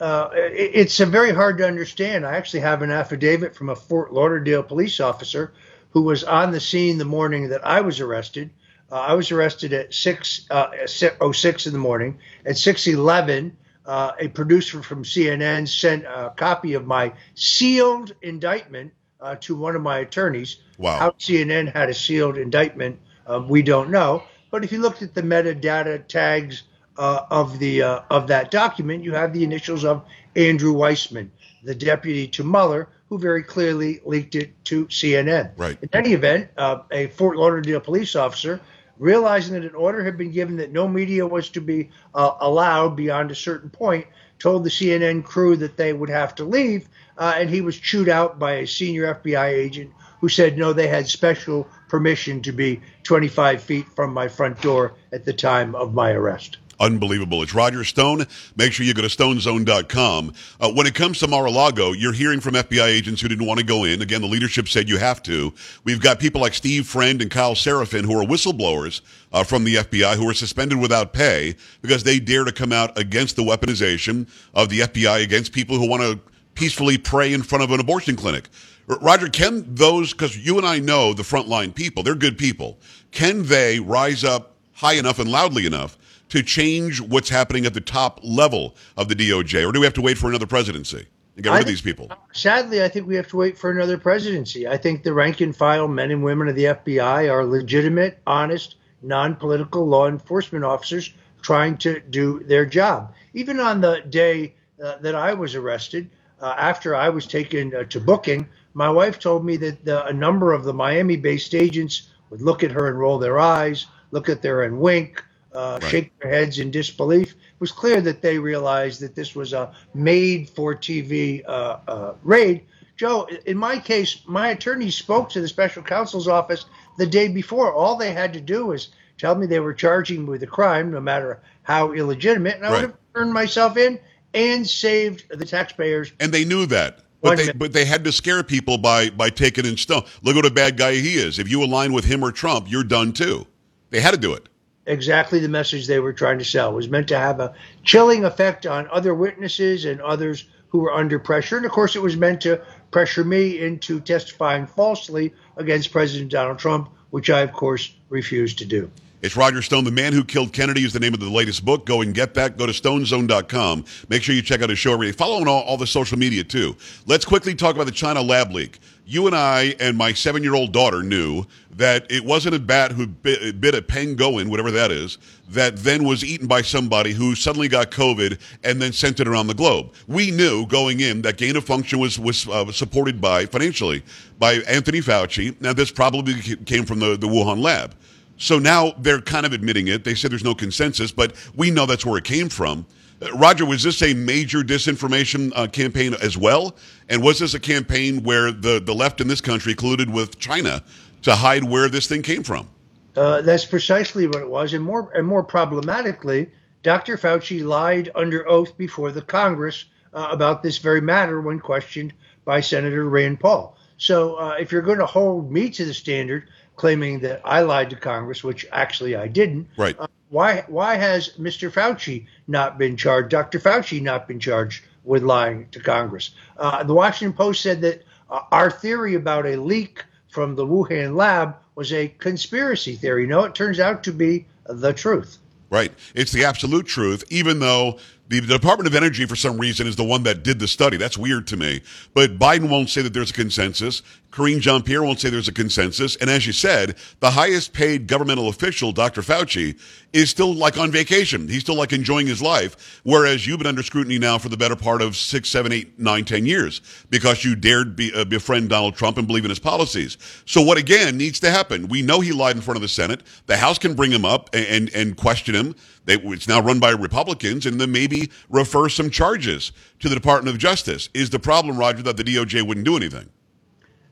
Uh, 0.00 0.30
it, 0.34 0.70
it's 0.74 0.98
very 0.98 1.32
hard 1.32 1.58
to 1.58 1.66
understand. 1.66 2.26
I 2.26 2.36
actually 2.36 2.60
have 2.60 2.82
an 2.82 2.90
affidavit 2.90 3.54
from 3.54 3.70
a 3.70 3.76
Fort 3.76 4.12
Lauderdale 4.12 4.62
police 4.62 5.00
officer 5.00 5.52
who 5.90 6.02
was 6.02 6.24
on 6.24 6.52
the 6.52 6.60
scene 6.60 6.98
the 6.98 7.04
morning 7.04 7.48
that 7.48 7.66
I 7.66 7.80
was 7.80 8.00
arrested, 8.00 8.50
Uh, 8.90 9.00
I 9.00 9.14
was 9.14 9.32
arrested 9.32 9.72
at 9.72 9.92
6 9.92 10.46
uh, 10.50 10.86
06 10.86 11.66
in 11.66 11.72
the 11.72 11.78
morning. 11.78 12.18
At 12.44 12.56
6:11, 12.56 13.52
uh, 13.84 14.12
a 14.18 14.28
producer 14.28 14.82
from 14.82 15.04
CNN 15.04 15.66
sent 15.68 16.04
a 16.04 16.32
copy 16.36 16.74
of 16.74 16.86
my 16.86 17.12
sealed 17.34 18.14
indictment 18.22 18.92
uh, 19.20 19.36
to 19.40 19.56
one 19.56 19.74
of 19.74 19.82
my 19.82 19.98
attorneys. 19.98 20.58
Wow. 20.78 20.98
How 20.98 21.10
CNN 21.18 21.72
had 21.72 21.88
a 21.88 21.94
sealed 21.94 22.36
indictment, 22.36 23.00
uh, 23.26 23.42
we 23.48 23.62
don't 23.62 23.90
know. 23.90 24.22
But 24.50 24.64
if 24.64 24.72
you 24.72 24.80
looked 24.80 25.02
at 25.02 25.14
the 25.14 25.22
metadata 25.22 26.06
tags 26.06 26.62
uh, 26.98 27.26
of 27.30 27.58
the 27.58 27.82
uh, 27.82 28.00
of 28.10 28.26
that 28.28 28.50
document, 28.50 29.04
you 29.04 29.12
have 29.12 29.32
the 29.32 29.44
initials 29.44 29.84
of 29.84 30.04
Andrew 30.34 30.74
Weissmann, 30.74 31.30
the 31.62 31.74
deputy 31.74 32.28
to 32.28 32.44
Mueller, 32.44 32.88
who 33.08 33.18
very 33.18 33.42
clearly 33.42 34.00
leaked 34.04 34.34
it 34.34 34.52
to 34.66 34.86
CNN. 34.86 35.52
Right. 35.56 35.78
In 35.80 35.88
any 35.92 36.12
event, 36.12 36.50
uh, 36.56 36.80
a 36.90 37.08
Fort 37.08 37.36
Lauderdale 37.36 37.80
police 37.80 38.16
officer, 38.16 38.60
realizing 38.98 39.54
that 39.54 39.64
an 39.64 39.74
order 39.74 40.04
had 40.04 40.16
been 40.16 40.30
given 40.30 40.56
that 40.56 40.72
no 40.72 40.88
media 40.88 41.26
was 41.26 41.48
to 41.50 41.60
be 41.60 41.90
uh, 42.14 42.32
allowed 42.40 42.96
beyond 42.96 43.30
a 43.30 43.34
certain 43.34 43.70
point, 43.70 44.06
told 44.38 44.64
the 44.64 44.70
CNN 44.70 45.24
crew 45.24 45.56
that 45.56 45.76
they 45.76 45.92
would 45.92 46.10
have 46.10 46.34
to 46.36 46.44
leave, 46.44 46.88
uh, 47.18 47.34
and 47.36 47.48
he 47.48 47.60
was 47.60 47.78
chewed 47.78 48.08
out 48.08 48.38
by 48.38 48.52
a 48.52 48.66
senior 48.66 49.14
FBI 49.14 49.48
agent 49.48 49.90
who 50.20 50.28
said 50.28 50.58
no, 50.58 50.72
they 50.72 50.88
had 50.88 51.08
special 51.08 51.68
permission 51.88 52.42
to 52.42 52.52
be 52.52 52.80
25 53.02 53.62
feet 53.62 53.86
from 53.94 54.12
my 54.12 54.28
front 54.28 54.60
door 54.60 54.94
at 55.12 55.24
the 55.24 55.32
time 55.32 55.74
of 55.74 55.94
my 55.94 56.10
arrest. 56.10 56.58
Unbelievable. 56.78 57.42
It's 57.42 57.54
Roger 57.54 57.84
Stone. 57.84 58.26
Make 58.56 58.72
sure 58.72 58.84
you 58.84 58.92
go 58.92 59.02
to 59.02 59.08
stonezone.com. 59.08 60.32
Uh, 60.60 60.72
when 60.72 60.86
it 60.86 60.94
comes 60.94 61.18
to 61.20 61.26
Mar-a-Lago, 61.26 61.92
you're 61.92 62.12
hearing 62.12 62.40
from 62.40 62.54
FBI 62.54 62.86
agents 62.86 63.20
who 63.20 63.28
didn't 63.28 63.46
want 63.46 63.60
to 63.60 63.64
go 63.64 63.84
in. 63.84 64.02
Again, 64.02 64.20
the 64.20 64.26
leadership 64.26 64.68
said 64.68 64.88
you 64.88 64.98
have 64.98 65.22
to. 65.22 65.54
We've 65.84 66.00
got 66.00 66.20
people 66.20 66.40
like 66.40 66.52
Steve 66.52 66.86
Friend 66.86 67.20
and 67.22 67.30
Kyle 67.30 67.54
Seraphin 67.54 68.04
who 68.04 68.20
are 68.20 68.26
whistleblowers 68.26 69.00
uh, 69.32 69.42
from 69.42 69.64
the 69.64 69.76
FBI 69.76 70.16
who 70.16 70.28
are 70.28 70.34
suspended 70.34 70.78
without 70.78 71.14
pay 71.14 71.56
because 71.80 72.04
they 72.04 72.18
dare 72.18 72.44
to 72.44 72.52
come 72.52 72.72
out 72.72 72.96
against 72.98 73.36
the 73.36 73.42
weaponization 73.42 74.28
of 74.52 74.68
the 74.68 74.80
FBI 74.80 75.22
against 75.22 75.52
people 75.52 75.78
who 75.78 75.88
want 75.88 76.02
to 76.02 76.20
peacefully 76.54 76.98
pray 76.98 77.32
in 77.32 77.42
front 77.42 77.64
of 77.64 77.70
an 77.70 77.80
abortion 77.80 78.16
clinic. 78.16 78.48
Roger, 78.86 79.28
can 79.28 79.74
those, 79.74 80.12
because 80.12 80.36
you 80.36 80.58
and 80.58 80.66
I 80.66 80.78
know 80.78 81.12
the 81.12 81.22
frontline 81.22 81.74
people, 81.74 82.02
they're 82.02 82.14
good 82.14 82.38
people, 82.38 82.78
can 83.10 83.44
they 83.44 83.80
rise 83.80 84.22
up 84.24 84.54
high 84.74 84.94
enough 84.94 85.18
and 85.18 85.30
loudly 85.30 85.66
enough 85.66 85.98
to 86.28 86.42
change 86.42 87.00
what's 87.00 87.28
happening 87.28 87.66
at 87.66 87.74
the 87.74 87.80
top 87.80 88.20
level 88.22 88.74
of 88.96 89.08
the 89.08 89.14
DOJ? 89.14 89.68
Or 89.68 89.72
do 89.72 89.80
we 89.80 89.86
have 89.86 89.94
to 89.94 90.02
wait 90.02 90.18
for 90.18 90.28
another 90.28 90.46
presidency 90.46 91.06
and 91.36 91.44
get 91.44 91.52
rid 91.52 91.60
of 91.60 91.66
these 91.66 91.80
people? 91.80 92.10
Sadly, 92.32 92.82
I 92.82 92.88
think 92.88 93.06
we 93.06 93.16
have 93.16 93.28
to 93.28 93.36
wait 93.36 93.56
for 93.56 93.70
another 93.70 93.98
presidency. 93.98 94.66
I 94.66 94.76
think 94.76 95.02
the 95.02 95.12
rank 95.12 95.40
and 95.40 95.54
file 95.54 95.88
men 95.88 96.10
and 96.10 96.22
women 96.22 96.48
of 96.48 96.56
the 96.56 96.64
FBI 96.64 97.30
are 97.30 97.44
legitimate, 97.44 98.18
honest, 98.26 98.76
non 99.02 99.36
political 99.36 99.86
law 99.86 100.08
enforcement 100.08 100.64
officers 100.64 101.12
trying 101.42 101.76
to 101.78 102.00
do 102.00 102.40
their 102.40 102.66
job. 102.66 103.14
Even 103.34 103.60
on 103.60 103.80
the 103.80 104.02
day 104.08 104.54
uh, 104.82 104.96
that 104.98 105.14
I 105.14 105.32
was 105.32 105.54
arrested, 105.54 106.10
uh, 106.40 106.54
after 106.58 106.94
I 106.94 107.08
was 107.08 107.26
taken 107.26 107.74
uh, 107.74 107.84
to 107.84 108.00
booking, 108.00 108.48
my 108.74 108.90
wife 108.90 109.18
told 109.18 109.44
me 109.44 109.56
that 109.58 109.84
the, 109.84 110.04
a 110.06 110.12
number 110.12 110.52
of 110.52 110.64
the 110.64 110.74
Miami 110.74 111.16
based 111.16 111.54
agents 111.54 112.10
would 112.30 112.42
look 112.42 112.64
at 112.64 112.72
her 112.72 112.88
and 112.88 112.98
roll 112.98 113.18
their 113.18 113.38
eyes, 113.38 113.86
look 114.10 114.28
at 114.28 114.42
her 114.44 114.64
and 114.64 114.80
wink, 114.80 115.22
uh, 115.56 115.78
Right. 115.82 115.90
shake 115.90 116.12
their 116.20 116.30
heads 116.30 116.58
in 116.58 116.70
disbelief. 116.70 117.30
It 117.32 117.60
was 117.60 117.72
clear 117.72 118.00
that 118.02 118.22
they 118.22 118.38
realized 118.38 119.00
that 119.00 119.14
this 119.14 119.34
was 119.34 119.52
a 119.52 119.72
made 119.94 120.50
for 120.50 120.74
TV 120.74 121.42
uh, 121.46 121.78
uh, 121.88 122.14
raid. 122.22 122.62
Joe, 122.96 123.28
in 123.46 123.58
my 123.58 123.78
case, 123.78 124.20
my 124.26 124.48
attorney 124.50 124.90
spoke 124.90 125.28
to 125.30 125.40
the 125.40 125.48
special 125.48 125.82
counsel's 125.82 126.28
office 126.28 126.66
the 126.98 127.06
day 127.06 127.28
before. 127.28 127.72
All 127.74 127.96
they 127.96 128.12
had 128.12 128.32
to 128.34 128.40
do 128.40 128.66
was 128.66 128.88
tell 129.18 129.34
me 129.34 129.46
they 129.46 129.60
were 129.60 129.74
charging 129.74 130.22
me 130.24 130.30
with 130.30 130.42
a 130.42 130.46
crime, 130.46 130.90
no 130.92 131.00
matter 131.00 131.42
how 131.62 131.92
illegitimate, 131.92 132.56
and 132.56 132.64
I 132.66 132.70
Right. 132.70 132.80
would 132.82 132.90
have 132.90 132.98
turned 133.14 133.32
myself 133.32 133.76
in 133.76 133.98
and 134.34 134.68
saved 134.68 135.24
the 135.30 135.44
taxpayers 135.44 136.12
And 136.20 136.32
they 136.32 136.44
knew 136.44 136.66
that. 136.66 137.00
But 137.22 137.38
they, 137.38 137.52
but 137.52 137.72
they 137.72 137.84
had 137.84 138.04
to 138.04 138.12
scare 138.12 138.42
people 138.44 138.78
by, 138.78 139.10
by 139.10 139.30
taking 139.30 139.64
in 139.66 139.76
Stone. 139.76 140.04
Look 140.22 140.36
what 140.36 140.46
a 140.46 140.50
bad 140.50 140.76
guy 140.76 140.94
he 140.94 141.14
is. 141.16 141.38
If 141.38 141.50
you 141.50 141.64
align 141.64 141.92
with 141.92 142.04
him 142.04 142.22
or 142.24 142.30
Trump, 142.30 142.70
you're 142.70 142.84
done 142.84 143.12
too. 143.12 143.46
They 143.90 144.00
had 144.00 144.12
to 144.12 144.16
do 144.20 144.34
it. 144.34 144.48
Exactly 144.86 145.40
the 145.40 145.48
message 145.48 145.86
they 145.86 146.00
were 146.00 146.12
trying 146.12 146.38
to 146.38 146.44
sell. 146.44 146.70
It 146.70 146.76
was 146.76 146.88
meant 146.88 147.08
to 147.08 147.18
have 147.18 147.40
a 147.40 147.54
chilling 147.84 148.24
effect 148.24 148.66
on 148.66 148.88
other 148.90 149.14
witnesses 149.14 149.84
and 149.84 150.00
others 150.00 150.44
who 150.68 150.78
were 150.78 150.92
under 150.92 151.18
pressure. 151.18 151.56
And 151.56 151.66
of 151.66 151.72
course, 151.72 151.96
it 151.96 152.02
was 152.02 152.16
meant 152.16 152.40
to 152.42 152.60
pressure 152.90 153.24
me 153.24 153.60
into 153.60 154.00
testifying 154.00 154.66
falsely 154.66 155.34
against 155.56 155.92
President 155.92 156.30
Donald 156.30 156.58
Trump, 156.58 156.90
which 157.10 157.30
I, 157.30 157.40
of 157.40 157.52
course, 157.52 157.94
refused 158.08 158.58
to 158.58 158.64
do. 158.64 158.90
It's 159.22 159.36
Roger 159.36 159.62
Stone. 159.62 159.84
The 159.84 159.90
Man 159.90 160.12
Who 160.12 160.22
Killed 160.22 160.52
Kennedy 160.52 160.84
is 160.84 160.92
the 160.92 161.00
name 161.00 161.14
of 161.14 161.20
the 161.20 161.30
latest 161.30 161.64
book. 161.64 161.86
Go 161.86 162.02
and 162.02 162.14
get 162.14 162.34
back. 162.34 162.56
Go 162.56 162.66
to 162.66 162.72
stonezone.com. 162.72 163.84
Make 164.08 164.22
sure 164.22 164.34
you 164.34 164.42
check 164.42 164.62
out 164.62 164.68
his 164.68 164.78
show 164.78 164.92
every 164.92 165.06
day. 165.06 165.12
Follow 165.12 165.40
on 165.40 165.48
all, 165.48 165.62
all 165.62 165.76
the 165.76 165.86
social 165.86 166.18
media, 166.18 166.44
too. 166.44 166.76
Let's 167.06 167.24
quickly 167.24 167.54
talk 167.54 167.74
about 167.74 167.86
the 167.86 167.92
China 167.92 168.20
lab 168.20 168.52
leak. 168.52 168.78
You 169.08 169.28
and 169.28 169.36
I 169.36 169.76
and 169.78 169.96
my 169.96 170.12
seven 170.12 170.42
year 170.42 170.54
old 170.54 170.72
daughter 170.72 171.00
knew 171.00 171.44
that 171.76 172.10
it 172.10 172.24
wasn't 172.24 172.56
a 172.56 172.58
bat 172.58 172.90
who 172.90 173.06
bit, 173.06 173.60
bit 173.60 173.74
a 173.74 173.80
pangolin, 173.80 174.48
whatever 174.48 174.72
that 174.72 174.90
is, 174.90 175.18
that 175.50 175.76
then 175.76 176.02
was 176.02 176.24
eaten 176.24 176.48
by 176.48 176.62
somebody 176.62 177.12
who 177.12 177.36
suddenly 177.36 177.68
got 177.68 177.92
COVID 177.92 178.40
and 178.64 178.82
then 178.82 178.92
sent 178.92 179.20
it 179.20 179.28
around 179.28 179.46
the 179.46 179.54
globe. 179.54 179.92
We 180.08 180.32
knew 180.32 180.66
going 180.66 181.00
in 181.00 181.22
that 181.22 181.36
gain 181.36 181.54
of 181.54 181.64
function 181.64 182.00
was, 182.00 182.18
was 182.18 182.48
uh, 182.48 182.72
supported 182.72 183.20
by, 183.20 183.46
financially, 183.46 184.02
by 184.40 184.54
Anthony 184.68 185.00
Fauci. 185.00 185.58
Now, 185.60 185.72
this 185.72 185.92
probably 185.92 186.34
came 186.64 186.84
from 186.84 186.98
the, 186.98 187.16
the 187.16 187.28
Wuhan 187.28 187.62
lab. 187.62 187.94
So 188.38 188.58
now 188.58 188.92
they're 188.98 189.20
kind 189.20 189.46
of 189.46 189.52
admitting 189.52 189.86
it. 189.88 190.02
They 190.02 190.14
said 190.14 190.32
there's 190.32 190.44
no 190.44 190.54
consensus, 190.54 191.12
but 191.12 191.34
we 191.54 191.70
know 191.70 191.86
that's 191.86 192.04
where 192.04 192.18
it 192.18 192.24
came 192.24 192.48
from. 192.48 192.86
Roger, 193.34 193.64
was 193.64 193.82
this 193.82 194.02
a 194.02 194.14
major 194.14 194.60
disinformation 194.60 195.52
uh, 195.54 195.66
campaign 195.66 196.14
as 196.20 196.36
well? 196.36 196.76
And 197.08 197.22
was 197.22 197.38
this 197.38 197.54
a 197.54 197.60
campaign 197.60 198.22
where 198.22 198.52
the, 198.52 198.80
the 198.80 198.94
left 198.94 199.20
in 199.20 199.28
this 199.28 199.40
country 199.40 199.74
colluded 199.74 200.12
with 200.12 200.38
China 200.38 200.82
to 201.22 201.34
hide 201.34 201.64
where 201.64 201.88
this 201.88 202.06
thing 202.06 202.22
came 202.22 202.42
from? 202.42 202.68
Uh, 203.16 203.40
that's 203.40 203.64
precisely 203.64 204.26
what 204.26 204.42
it 204.42 204.48
was, 204.48 204.74
and 204.74 204.84
more 204.84 205.10
and 205.14 205.26
more 205.26 205.42
problematically, 205.42 206.50
Dr. 206.82 207.16
Fauci 207.16 207.64
lied 207.64 208.10
under 208.14 208.46
oath 208.46 208.76
before 208.76 209.10
the 209.10 209.22
Congress 209.22 209.86
uh, 210.12 210.28
about 210.30 210.62
this 210.62 210.76
very 210.78 211.00
matter 211.00 211.40
when 211.40 211.58
questioned 211.58 212.12
by 212.44 212.60
Senator 212.60 213.08
Rand 213.08 213.40
Paul. 213.40 213.76
So, 213.96 214.34
uh, 214.34 214.56
if 214.60 214.70
you're 214.70 214.82
going 214.82 214.98
to 214.98 215.06
hold 215.06 215.50
me 215.50 215.70
to 215.70 215.86
the 215.86 215.94
standard, 215.94 216.48
claiming 216.76 217.20
that 217.20 217.40
I 217.44 217.62
lied 217.62 217.88
to 217.90 217.96
Congress, 217.96 218.44
which 218.44 218.66
actually 218.70 219.16
I 219.16 219.28
didn't, 219.28 219.68
Right. 219.78 219.96
uh, 219.98 220.06
why 220.28 220.64
why 220.68 220.96
has 220.96 221.30
Mr. 221.38 221.70
Fauci 221.70 222.26
not 222.48 222.78
been 222.78 222.96
charged? 222.96 223.30
Dr. 223.30 223.58
Fauci 223.58 224.00
not 224.00 224.28
been 224.28 224.40
charged 224.40 224.84
with 225.04 225.22
lying 225.22 225.68
to 225.70 225.80
Congress? 225.80 226.30
Uh, 226.56 226.82
the 226.82 226.94
Washington 226.94 227.36
Post 227.36 227.62
said 227.62 227.80
that 227.82 228.04
uh, 228.30 228.40
our 228.52 228.70
theory 228.70 229.14
about 229.14 229.46
a 229.46 229.56
leak 229.56 230.04
from 230.28 230.54
the 230.54 230.66
Wuhan 230.66 231.16
lab 231.16 231.56
was 231.74 231.92
a 231.92 232.08
conspiracy 232.08 232.96
theory. 232.96 233.26
No, 233.26 233.44
it 233.44 233.54
turns 233.54 233.80
out 233.80 234.04
to 234.04 234.12
be 234.12 234.46
the 234.66 234.92
truth. 234.92 235.38
Right. 235.70 235.92
It's 236.14 236.32
the 236.32 236.44
absolute 236.44 236.86
truth, 236.86 237.24
even 237.28 237.58
though 237.58 237.98
the 238.28 238.40
Department 238.40 238.88
of 238.88 238.94
Energy, 238.94 239.24
for 239.24 239.36
some 239.36 239.58
reason, 239.58 239.86
is 239.86 239.94
the 239.94 240.04
one 240.04 240.24
that 240.24 240.42
did 240.42 240.58
the 240.58 240.66
study. 240.66 240.96
That's 240.96 241.16
weird 241.16 241.46
to 241.48 241.56
me. 241.56 241.82
But 242.12 242.38
Biden 242.38 242.68
won't 242.68 242.90
say 242.90 243.02
that 243.02 243.12
there's 243.12 243.30
a 243.30 243.34
consensus. 243.34 244.02
Karine 244.32 244.60
Jean 244.60 244.82
Pierre 244.82 245.02
won't 245.02 245.18
say 245.18 245.30
there's 245.30 245.48
a 245.48 245.52
consensus. 245.52 246.16
And 246.16 246.28
as 246.28 246.46
you 246.46 246.52
said, 246.52 246.96
the 247.20 247.30
highest 247.30 247.72
paid 247.72 248.06
governmental 248.06 248.48
official, 248.48 248.92
Dr. 248.92 249.22
Fauci, 249.22 249.78
is 250.12 250.28
still 250.28 250.52
like 250.54 250.76
on 250.76 250.90
vacation. 250.90 251.48
He's 251.48 251.62
still 251.62 251.76
like 251.76 251.92
enjoying 251.92 252.26
his 252.26 252.42
life. 252.42 253.00
Whereas 253.04 253.46
you've 253.46 253.58
been 253.58 253.66
under 253.66 253.82
scrutiny 253.82 254.18
now 254.18 254.36
for 254.38 254.48
the 254.48 254.56
better 254.56 254.76
part 254.76 255.00
of 255.00 255.16
six, 255.16 255.48
seven, 255.48 255.72
eight, 255.72 255.98
nine, 255.98 256.24
ten 256.24 256.44
years 256.44 256.82
because 257.08 257.44
you 257.44 257.56
dared 257.56 257.96
be, 257.96 258.12
uh, 258.12 258.24
befriend 258.24 258.68
Donald 258.68 258.94
Trump 258.94 259.16
and 259.16 259.26
believe 259.26 259.44
in 259.44 259.50
his 259.50 259.58
policies. 259.58 260.18
So 260.44 260.60
what 260.62 260.76
again 260.76 261.16
needs 261.16 261.40
to 261.40 261.50
happen? 261.50 261.88
We 261.88 262.02
know 262.02 262.20
he 262.20 262.32
lied 262.32 262.56
in 262.56 262.62
front 262.62 262.76
of 262.76 262.82
the 262.82 262.88
Senate. 262.88 263.22
The 263.46 263.56
House 263.56 263.78
can 263.78 263.94
bring 263.94 264.10
him 264.10 264.24
up 264.24 264.50
and, 264.52 264.66
and, 264.66 264.94
and 264.94 265.16
question 265.16 265.54
him. 265.54 265.74
They, 266.06 266.14
it's 266.14 266.48
now 266.48 266.60
run 266.60 266.80
by 266.80 266.90
Republicans, 266.90 267.66
and 267.66 267.80
then 267.80 267.92
maybe 267.92 268.30
refer 268.48 268.88
some 268.88 269.10
charges 269.10 269.72
to 270.00 270.08
the 270.08 270.14
Department 270.14 270.54
of 270.54 270.58
Justice. 270.60 271.08
Is 271.12 271.30
the 271.30 271.38
problem, 271.38 271.76
Roger, 271.76 272.02
that 272.04 272.16
the 272.16 272.24
DOJ 272.24 272.66
wouldn't 272.66 272.86
do 272.86 272.96
anything? 272.96 273.28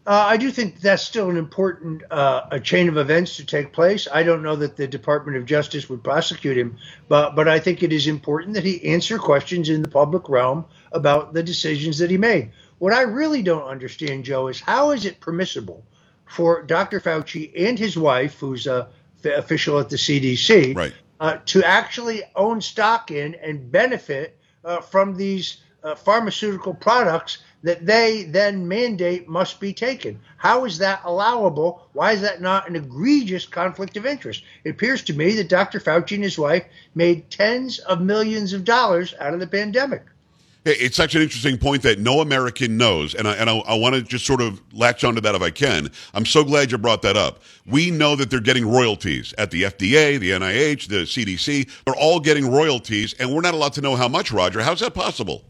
Uh, 0.06 0.26
I 0.28 0.36
do 0.36 0.50
think 0.50 0.80
that's 0.80 1.02
still 1.02 1.30
an 1.30 1.38
important 1.38 2.02
uh, 2.10 2.42
a 2.50 2.60
chain 2.60 2.90
of 2.90 2.98
events 2.98 3.36
to 3.38 3.46
take 3.46 3.72
place. 3.72 4.06
I 4.12 4.22
don't 4.22 4.42
know 4.42 4.54
that 4.56 4.76
the 4.76 4.86
Department 4.86 5.38
of 5.38 5.46
Justice 5.46 5.88
would 5.88 6.04
prosecute 6.04 6.58
him, 6.58 6.76
but 7.08 7.34
but 7.34 7.48
I 7.48 7.58
think 7.58 7.82
it 7.82 7.90
is 7.90 8.06
important 8.06 8.52
that 8.54 8.64
he 8.64 8.84
answer 8.84 9.18
questions 9.18 9.70
in 9.70 9.80
the 9.80 9.88
public 9.88 10.28
realm 10.28 10.66
about 10.92 11.32
the 11.32 11.42
decisions 11.42 11.96
that 11.98 12.10
he 12.10 12.18
made. 12.18 12.50
What 12.80 12.92
I 12.92 13.02
really 13.02 13.42
don't 13.42 13.64
understand, 13.66 14.24
Joe, 14.24 14.48
is 14.48 14.60
how 14.60 14.90
is 14.90 15.06
it 15.06 15.20
permissible 15.20 15.86
for 16.26 16.62
Dr. 16.62 17.00
Fauci 17.00 17.50
and 17.56 17.78
his 17.78 17.96
wife, 17.96 18.38
who's 18.38 18.66
a 18.66 18.88
f- 19.24 19.38
official 19.38 19.78
at 19.78 19.88
the 19.88 19.96
CDC, 19.96 20.76
Right. 20.76 20.92
Uh, 21.20 21.38
to 21.46 21.62
actually 21.62 22.22
own 22.34 22.60
stock 22.60 23.10
in 23.10 23.34
and 23.36 23.70
benefit 23.70 24.38
uh, 24.64 24.80
from 24.80 25.16
these 25.16 25.58
uh, 25.82 25.94
pharmaceutical 25.94 26.74
products 26.74 27.38
that 27.62 27.84
they 27.86 28.24
then 28.24 28.66
mandate 28.66 29.28
must 29.28 29.60
be 29.60 29.72
taken. 29.72 30.20
How 30.36 30.64
is 30.64 30.78
that 30.78 31.00
allowable? 31.04 31.88
Why 31.92 32.12
is 32.12 32.20
that 32.22 32.40
not 32.40 32.68
an 32.68 32.76
egregious 32.76 33.46
conflict 33.46 33.96
of 33.96 34.06
interest? 34.06 34.42
It 34.64 34.70
appears 34.70 35.02
to 35.04 35.14
me 35.14 35.32
that 35.36 35.48
Dr. 35.48 35.80
Fauci 35.80 36.14
and 36.14 36.24
his 36.24 36.38
wife 36.38 36.64
made 36.94 37.30
tens 37.30 37.78
of 37.78 38.00
millions 38.00 38.52
of 38.52 38.64
dollars 38.64 39.14
out 39.18 39.34
of 39.34 39.40
the 39.40 39.46
pandemic. 39.46 40.02
It's 40.66 40.96
such 40.96 41.14
an 41.14 41.20
interesting 41.20 41.58
point 41.58 41.82
that 41.82 41.98
no 41.98 42.20
American 42.20 42.78
knows, 42.78 43.14
and 43.14 43.28
I, 43.28 43.34
and 43.34 43.50
I, 43.50 43.58
I 43.58 43.74
want 43.74 43.96
to 43.96 44.02
just 44.02 44.24
sort 44.24 44.40
of 44.40 44.62
latch 44.72 45.04
onto 45.04 45.20
that 45.20 45.34
if 45.34 45.42
I 45.42 45.50
can. 45.50 45.90
I'm 46.14 46.24
so 46.24 46.42
glad 46.42 46.72
you 46.72 46.78
brought 46.78 47.02
that 47.02 47.18
up. 47.18 47.42
We 47.66 47.90
know 47.90 48.16
that 48.16 48.30
they're 48.30 48.40
getting 48.40 48.66
royalties 48.66 49.34
at 49.36 49.50
the 49.50 49.64
FDA, 49.64 50.18
the 50.18 50.30
NIH, 50.30 50.88
the 50.88 51.02
CDC. 51.02 51.70
They're 51.84 51.94
all 51.94 52.18
getting 52.18 52.50
royalties, 52.50 53.12
and 53.20 53.30
we're 53.34 53.42
not 53.42 53.52
allowed 53.52 53.74
to 53.74 53.82
know 53.82 53.94
how 53.94 54.08
much, 54.08 54.32
Roger. 54.32 54.62
How's 54.62 54.80
that 54.80 54.94
possible? 54.94 55.44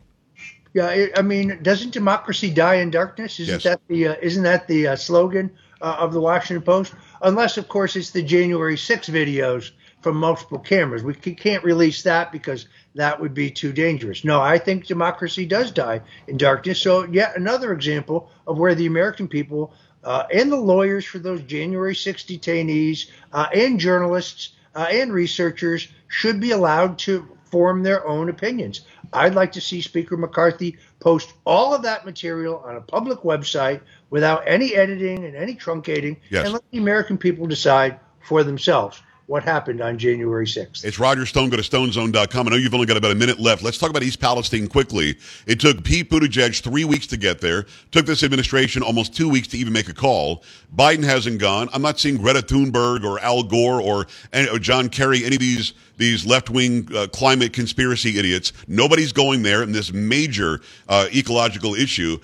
Yeah, 0.72 0.88
it, 0.90 1.12
I 1.16 1.22
mean, 1.22 1.60
doesn't 1.62 1.92
democracy 1.92 2.50
die 2.50 2.76
in 2.76 2.90
darkness? 2.90 3.38
Isn't 3.38 3.54
Yes. 3.54 3.62
that 3.62 3.80
the 3.86 4.08
uh, 4.08 4.16
isn't 4.20 4.42
that 4.42 4.66
the 4.66 4.88
uh, 4.88 4.96
slogan 4.96 5.52
uh, 5.80 5.96
of 6.00 6.12
the 6.12 6.20
Washington 6.20 6.64
Post? 6.64 6.92
Unless, 7.22 7.56
of 7.56 7.68
course, 7.68 7.94
it's 7.94 8.10
the 8.10 8.22
January 8.22 8.76
6 8.76 9.08
videos 9.08 9.70
from 10.02 10.16
multiple 10.16 10.58
cameras. 10.58 11.04
We 11.04 11.14
can't 11.14 11.62
release 11.62 12.02
that 12.02 12.32
because 12.32 12.66
that 12.94 13.20
would 13.20 13.34
be 13.34 13.50
too 13.50 13.72
dangerous. 13.72 14.24
No, 14.24 14.40
I 14.40 14.58
think 14.58 14.86
democracy 14.86 15.46
does 15.46 15.70
die 15.70 16.00
in 16.28 16.36
darkness. 16.36 16.80
So, 16.80 17.04
yet 17.04 17.36
another 17.36 17.72
example 17.72 18.30
of 18.46 18.58
where 18.58 18.74
the 18.74 18.86
American 18.86 19.28
people 19.28 19.74
uh, 20.04 20.24
and 20.32 20.50
the 20.52 20.56
lawyers 20.56 21.04
for 21.04 21.18
those 21.18 21.42
January 21.42 21.94
6 21.94 22.24
detainees 22.24 23.06
uh, 23.32 23.46
and 23.54 23.80
journalists 23.80 24.50
uh, 24.74 24.86
and 24.90 25.12
researchers 25.12 25.88
should 26.08 26.40
be 26.40 26.52
allowed 26.52 26.98
to 26.98 27.28
form 27.50 27.82
their 27.82 28.06
own 28.06 28.28
opinions. 28.28 28.82
I'd 29.12 29.34
like 29.34 29.52
to 29.52 29.60
see 29.60 29.80
Speaker 29.80 30.16
McCarthy 30.16 30.76
post 30.98 31.32
all 31.44 31.74
of 31.74 31.82
that 31.82 32.04
material 32.04 32.62
on 32.64 32.76
a 32.76 32.80
public 32.80 33.20
website 33.20 33.80
without 34.10 34.42
any 34.46 34.74
editing 34.74 35.24
and 35.24 35.36
any 35.36 35.54
truncating 35.54 36.16
Yes. 36.30 36.44
and 36.44 36.52
let 36.52 36.62
the 36.70 36.78
American 36.78 37.16
people 37.16 37.46
decide 37.46 38.00
for 38.20 38.42
themselves 38.42 39.00
what 39.26 39.42
happened 39.42 39.80
on 39.80 39.96
January 39.98 40.46
6th. 40.46 40.84
It's 40.84 40.98
Roger 40.98 41.24
Stone. 41.24 41.50
Go 41.50 41.56
to 41.56 41.62
stonezone.com. 41.62 42.46
I 42.46 42.50
know 42.50 42.56
you've 42.56 42.74
only 42.74 42.86
got 42.86 42.96
about 42.96 43.10
a 43.10 43.14
minute 43.14 43.40
left. 43.40 43.62
Let's 43.62 43.78
talk 43.78 43.90
about 43.90 44.02
East 44.02 44.20
Palestine 44.20 44.68
quickly. 44.68 45.16
It 45.46 45.60
took 45.60 45.82
Pete 45.82 46.10
Buttigieg 46.10 46.60
three 46.62 46.84
weeks 46.84 47.06
to 47.08 47.16
get 47.16 47.40
there. 47.40 47.64
Took 47.90 48.06
this 48.06 48.22
administration 48.22 48.82
almost 48.82 49.14
two 49.14 49.28
weeks 49.28 49.48
to 49.48 49.58
even 49.58 49.72
make 49.72 49.88
a 49.88 49.94
call. 49.94 50.44
Biden 50.76 51.04
hasn't 51.04 51.38
gone. 51.38 51.68
I'm 51.72 51.82
not 51.82 51.98
seeing 51.98 52.18
Greta 52.18 52.42
Thunberg 52.42 53.04
or 53.04 53.18
Al 53.20 53.42
Gore 53.42 53.80
or, 53.80 54.06
or 54.34 54.58
John 54.58 54.88
Kerry, 54.88 55.24
any 55.24 55.36
of 55.36 55.40
these 55.40 55.72
these 55.96 56.26
left 56.26 56.50
wing 56.50 56.88
uh, 56.94 57.06
climate 57.12 57.52
conspiracy 57.52 58.18
idiots. 58.18 58.52
Nobody's 58.66 59.12
going 59.12 59.42
there 59.44 59.62
in 59.62 59.70
this 59.70 59.92
major 59.92 60.60
uh, 60.88 61.06
ecological 61.14 61.74
issue. 61.74 62.18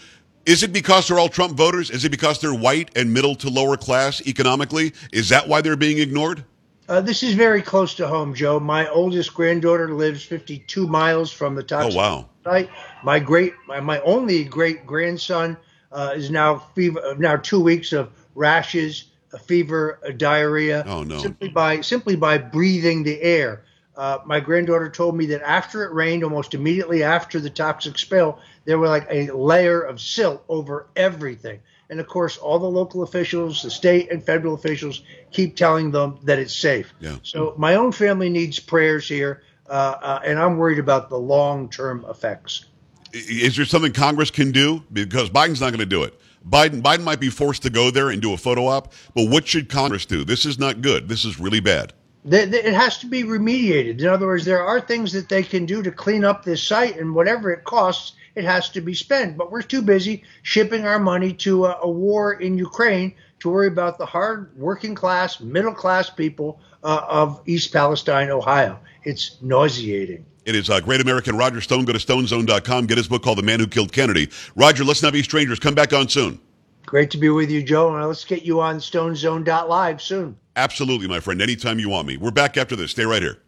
Is 0.45 0.65
it 0.65 0.73
because 0.73 1.07
they're 1.07 1.21
all 1.21 1.29
Trump 1.29 1.57
voters? 1.57 1.91
Is 1.91 2.05
it 2.05 2.11
because 2.11 2.41
they're 2.41 2.53
white 2.53 2.91
and 2.97 3.15
middle 3.15 3.37
to 3.37 3.49
lower 3.49 3.77
class 3.77 4.27
economically? 4.27 4.93
Is 5.13 5.29
that 5.29 5.47
why 5.47 5.61
they're 5.61 5.77
being 5.77 5.99
ignored? 5.99 6.45
Uh, 6.91 7.01
this 7.01 7.23
is 7.23 7.35
very 7.35 7.63
close 7.63 7.95
to 7.95 8.09
home, 8.09 8.35
Joe. 8.35 8.59
My 8.59 8.89
oldest 8.89 9.33
granddaughter 9.33 9.95
lives 9.95 10.25
52 10.25 10.89
miles 10.89 11.31
from 11.31 11.55
the 11.55 11.63
Oh, 11.63 11.67
toxic 11.67 11.95
wow. 11.97 12.29
site. 12.43 12.69
My 13.05 13.21
great, 13.21 13.53
my, 13.69 13.79
my 13.79 14.01
only 14.01 14.43
great 14.43 14.85
grandson 14.87 15.57
uh, 15.93 16.15
is 16.17 16.33
now 16.33 16.59
fever, 16.59 17.15
now 17.17 17.37
two 17.37 17.61
weeks 17.61 17.93
of 17.93 18.11
rashes, 18.35 19.05
a 19.33 19.39
fever, 19.39 20.01
a 20.03 20.13
diarrhea. 20.13 20.85
Oh, 20.85 21.05
no. 21.05 21.19
Simply 21.19 21.49
by 21.49 21.81
simply 21.81 22.17
by 22.17 22.39
breathing 22.39 23.05
the 23.05 23.23
air. 23.23 23.63
Uh, 23.97 24.19
my 24.27 24.41
granddaughter 24.41 24.91
told 24.91 25.17
me 25.17 25.27
that 25.27 25.43
after 25.49 25.85
it 25.85 25.93
rained, 25.93 26.25
almost 26.25 26.55
immediately 26.55 27.05
after 27.05 27.39
the 27.39 27.51
toxic 27.51 27.99
spill, 27.99 28.41
there 28.65 28.79
were 28.79 28.89
like 28.89 29.07
a 29.09 29.31
layer 29.31 29.81
of 29.81 30.01
silt 30.01 30.43
over 30.49 30.89
everything. 30.97 31.61
And 31.91 31.99
of 31.99 32.07
course, 32.07 32.39
all 32.39 32.59
the 32.59 32.71
local 32.71 33.03
officials, 33.03 33.63
the 33.63 33.71
state 33.71 34.11
and 34.11 34.25
federal 34.25 34.55
officials, 34.55 35.03
keep 35.33 35.57
telling 35.57 35.91
them 35.91 36.19
that 36.23 36.39
it's 36.39 36.55
safe. 36.55 36.95
Yeah. 37.01 37.17
So 37.23 37.55
my 37.59 37.75
own 37.75 37.91
family 37.91 38.31
needs 38.31 38.61
prayers 38.61 39.09
here, 39.09 39.43
uh, 39.69 39.97
uh, 40.01 40.21
and 40.25 40.39
I'm 40.39 40.57
worried 40.57 40.79
about 40.79 41.11
the 41.11 41.19
long-term 41.19 42.07
effects. 42.09 42.67
is 43.13 43.57
there 43.57 43.65
something 43.65 43.93
Congress 43.93 44.31
can 44.31 44.53
do? 44.53 44.85
Because 44.93 45.31
Biden's 45.31 45.61
not 45.61 45.71
going 45.71 45.81
to 45.81 45.87
do 45.87 46.05
it. 46.05 46.15
Biden 46.49 46.81
Biden 46.81 47.03
might 47.03 47.21
be 47.21 47.29
forced 47.29 47.63
to 47.65 47.71
go 47.71 47.91
there 47.91 48.11
and 48.11 48.23
do 48.23 48.33
a 48.33 48.37
photo 48.37 48.67
op, 48.67 48.93
but 49.15 49.29
what 49.29 49.47
should 49.47 49.69
Congress 49.69 50.07
do? 50.07 50.25
This 50.25 50.47
is 50.47 50.59
not 50.59 50.81
good. 50.81 51.09
This 51.09 51.25
is 51.25 51.39
really 51.39 51.61
bad. 51.61 51.93
It 52.25 52.75
has 52.75 52.99
to 52.99 53.07
be 53.07 53.25
remediated. 53.25 54.01
In 54.01 54.07
other 54.07 54.27
words, 54.27 54.45
there 54.45 54.63
are 54.63 54.81
things 54.81 55.13
that 55.13 55.29
they 55.29 55.43
can 55.43 55.65
do 55.65 55.83
to 55.83 55.91
clean 55.91 56.25
up 56.25 56.45
this 56.45 56.63
site, 56.63 56.99
and 56.99 57.15
whatever 57.15 57.51
it 57.51 57.65
costs, 57.65 58.13
it 58.41 58.47
has 58.47 58.71
to 58.71 58.81
be 58.81 58.95
spent. 58.95 59.37
But 59.37 59.53
we're 59.53 59.63
too 59.63 59.83
busy 59.83 60.25
shipping 60.43 60.87
our 60.87 60.99
money 60.99 61.33
to 61.35 61.67
a, 61.67 61.79
a 61.83 61.91
war 61.91 62.33
in 62.33 62.59
Ukraine 62.59 63.15
to 63.41 63.51
worry 63.51 63.69
about 63.69 63.99
the 63.99 64.07
hard 64.07 64.51
working 64.57 64.95
class, 64.95 65.41
middle 65.41 65.75
class 65.75 66.11
people 66.11 66.61
uh, 66.83 67.03
of 67.09 67.41
East 67.47 67.73
Palestine, 67.73 68.31
Ohio. 68.31 68.79
It's 69.05 69.37
nauseating. 69.43 70.25
It 70.47 70.55
is 70.55 70.71
uh, 70.71 70.81
Great 70.81 71.01
American 71.01 71.37
Roger 71.37 71.61
Stone. 71.61 71.85
Go 71.85 71.93
to 71.93 71.99
stonezone.com. 71.99 72.87
Get 72.87 72.97
his 72.97 73.09
book 73.09 73.23
called 73.23 73.39
The 73.39 73.43
Man 73.43 73.61
Who 73.61 73.67
Killed 73.67 73.93
Kennedy. 73.93 74.31
Roger, 74.57 74.85
let's 74.85 75.03
not 75.03 75.13
be 75.13 75.23
strangers. 75.23 75.59
Come 75.59 75.75
back 75.75 75.93
on 75.93 76.09
soon. 76.09 76.41
Great 76.87 77.11
to 77.11 77.19
be 77.19 77.29
with 77.29 77.51
you, 77.51 77.63
Joe. 77.63 77.95
And 77.95 78.07
let's 78.07 78.25
get 78.25 78.43
you 78.43 78.61
on 78.61 78.79
StoneZone.live 78.79 80.03
soon. 80.03 80.37
Absolutely, 80.57 81.07
my 81.07 81.21
friend. 81.21 81.41
Anytime 81.41 81.79
you 81.79 81.89
want 81.89 82.09
me. 82.09 82.17
We're 82.17 82.31
back 82.31 82.57
after 82.57 82.75
this. 82.75 82.91
Stay 82.91 83.05
right 83.05 83.23
here. 83.23 83.39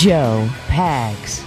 Joe 0.00 0.48
Pags. 0.68 1.46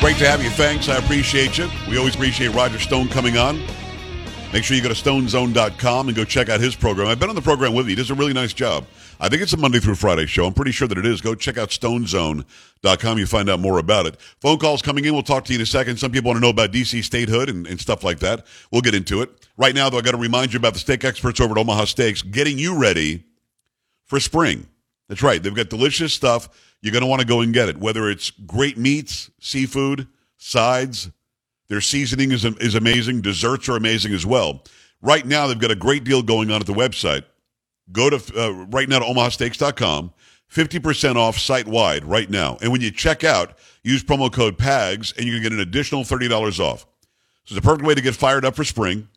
Great 0.00 0.16
to 0.16 0.26
have 0.26 0.42
you. 0.42 0.48
Thanks. 0.48 0.88
I 0.88 0.96
appreciate 0.96 1.58
you. 1.58 1.68
We 1.86 1.98
always 1.98 2.14
appreciate 2.14 2.48
Roger 2.54 2.78
Stone 2.78 3.10
coming 3.10 3.36
on. 3.36 3.60
Make 4.52 4.64
sure 4.64 4.76
you 4.76 4.82
go 4.82 4.88
to 4.88 4.94
stonezone.com 4.94 6.08
and 6.08 6.16
go 6.16 6.24
check 6.24 6.48
out 6.48 6.58
his 6.58 6.74
program. 6.74 7.06
I've 7.06 7.20
been 7.20 7.28
on 7.28 7.36
the 7.36 7.40
program 7.40 7.72
with 7.72 7.86
you. 7.86 7.90
He 7.90 7.94
does 7.94 8.10
a 8.10 8.14
really 8.14 8.32
nice 8.32 8.52
job. 8.52 8.84
I 9.20 9.28
think 9.28 9.42
it's 9.42 9.52
a 9.52 9.56
Monday 9.56 9.78
through 9.78 9.94
Friday 9.94 10.26
show. 10.26 10.44
I'm 10.44 10.54
pretty 10.54 10.72
sure 10.72 10.88
that 10.88 10.98
it 10.98 11.06
is. 11.06 11.20
Go 11.20 11.36
check 11.36 11.56
out 11.56 11.68
stonezone.com. 11.68 13.18
You 13.18 13.26
find 13.26 13.48
out 13.48 13.60
more 13.60 13.78
about 13.78 14.06
it. 14.06 14.20
Phone 14.40 14.58
calls 14.58 14.82
coming 14.82 15.04
in. 15.04 15.12
We'll 15.12 15.22
talk 15.22 15.44
to 15.44 15.52
you 15.52 15.58
in 15.58 15.62
a 15.62 15.66
second. 15.66 15.98
Some 15.98 16.10
people 16.10 16.30
want 16.30 16.38
to 16.38 16.40
know 16.40 16.48
about 16.48 16.72
DC 16.72 17.04
statehood 17.04 17.48
and, 17.48 17.64
and 17.68 17.80
stuff 17.80 18.02
like 18.02 18.18
that. 18.20 18.44
We'll 18.72 18.82
get 18.82 18.94
into 18.94 19.22
it. 19.22 19.30
Right 19.56 19.74
now, 19.74 19.88
though, 19.88 19.98
I 19.98 20.00
got 20.00 20.12
to 20.12 20.16
remind 20.16 20.52
you 20.52 20.58
about 20.58 20.72
the 20.72 20.80
steak 20.80 21.04
experts 21.04 21.40
over 21.40 21.52
at 21.52 21.58
Omaha 21.58 21.84
Steaks 21.84 22.22
getting 22.22 22.58
you 22.58 22.76
ready 22.76 23.22
for 24.06 24.18
spring. 24.18 24.66
That's 25.08 25.22
right. 25.22 25.40
They've 25.40 25.54
got 25.54 25.68
delicious 25.68 26.12
stuff. 26.12 26.48
You're 26.82 26.92
going 26.92 27.04
to 27.04 27.08
want 27.08 27.20
to 27.20 27.26
go 27.26 27.40
and 27.40 27.54
get 27.54 27.68
it, 27.68 27.76
whether 27.76 28.10
it's 28.10 28.30
great 28.30 28.76
meats, 28.76 29.30
seafood, 29.38 30.08
sides. 30.38 31.10
Their 31.70 31.80
seasoning 31.80 32.32
is, 32.32 32.44
is 32.44 32.74
amazing. 32.74 33.20
Desserts 33.20 33.68
are 33.68 33.76
amazing 33.76 34.12
as 34.12 34.26
well. 34.26 34.64
Right 35.00 35.24
now, 35.24 35.46
they've 35.46 35.58
got 35.58 35.70
a 35.70 35.76
great 35.76 36.02
deal 36.02 36.20
going 36.20 36.50
on 36.50 36.60
at 36.60 36.66
the 36.66 36.74
website. 36.74 37.22
Go 37.92 38.10
to 38.10 38.16
uh, 38.36 38.50
right 38.66 38.88
now 38.88 38.98
to 38.98 39.04
omahasteaks.com. 39.04 40.12
50% 40.52 41.14
off 41.14 41.38
site 41.38 41.68
wide 41.68 42.04
right 42.04 42.28
now. 42.28 42.58
And 42.60 42.72
when 42.72 42.80
you 42.80 42.90
check 42.90 43.22
out, 43.22 43.56
use 43.84 44.02
promo 44.02 44.32
code 44.32 44.58
PAGS 44.58 45.14
and 45.16 45.24
you 45.26 45.32
can 45.34 45.42
get 45.44 45.52
an 45.52 45.60
additional 45.60 46.02
$30 46.02 46.58
off. 46.58 46.80
So 47.44 47.54
it's 47.54 47.58
a 47.58 47.62
perfect 47.62 47.86
way 47.86 47.94
to 47.94 48.00
get 48.00 48.16
fired 48.16 48.44
up 48.44 48.56
for 48.56 48.64
spring. 48.64 49.08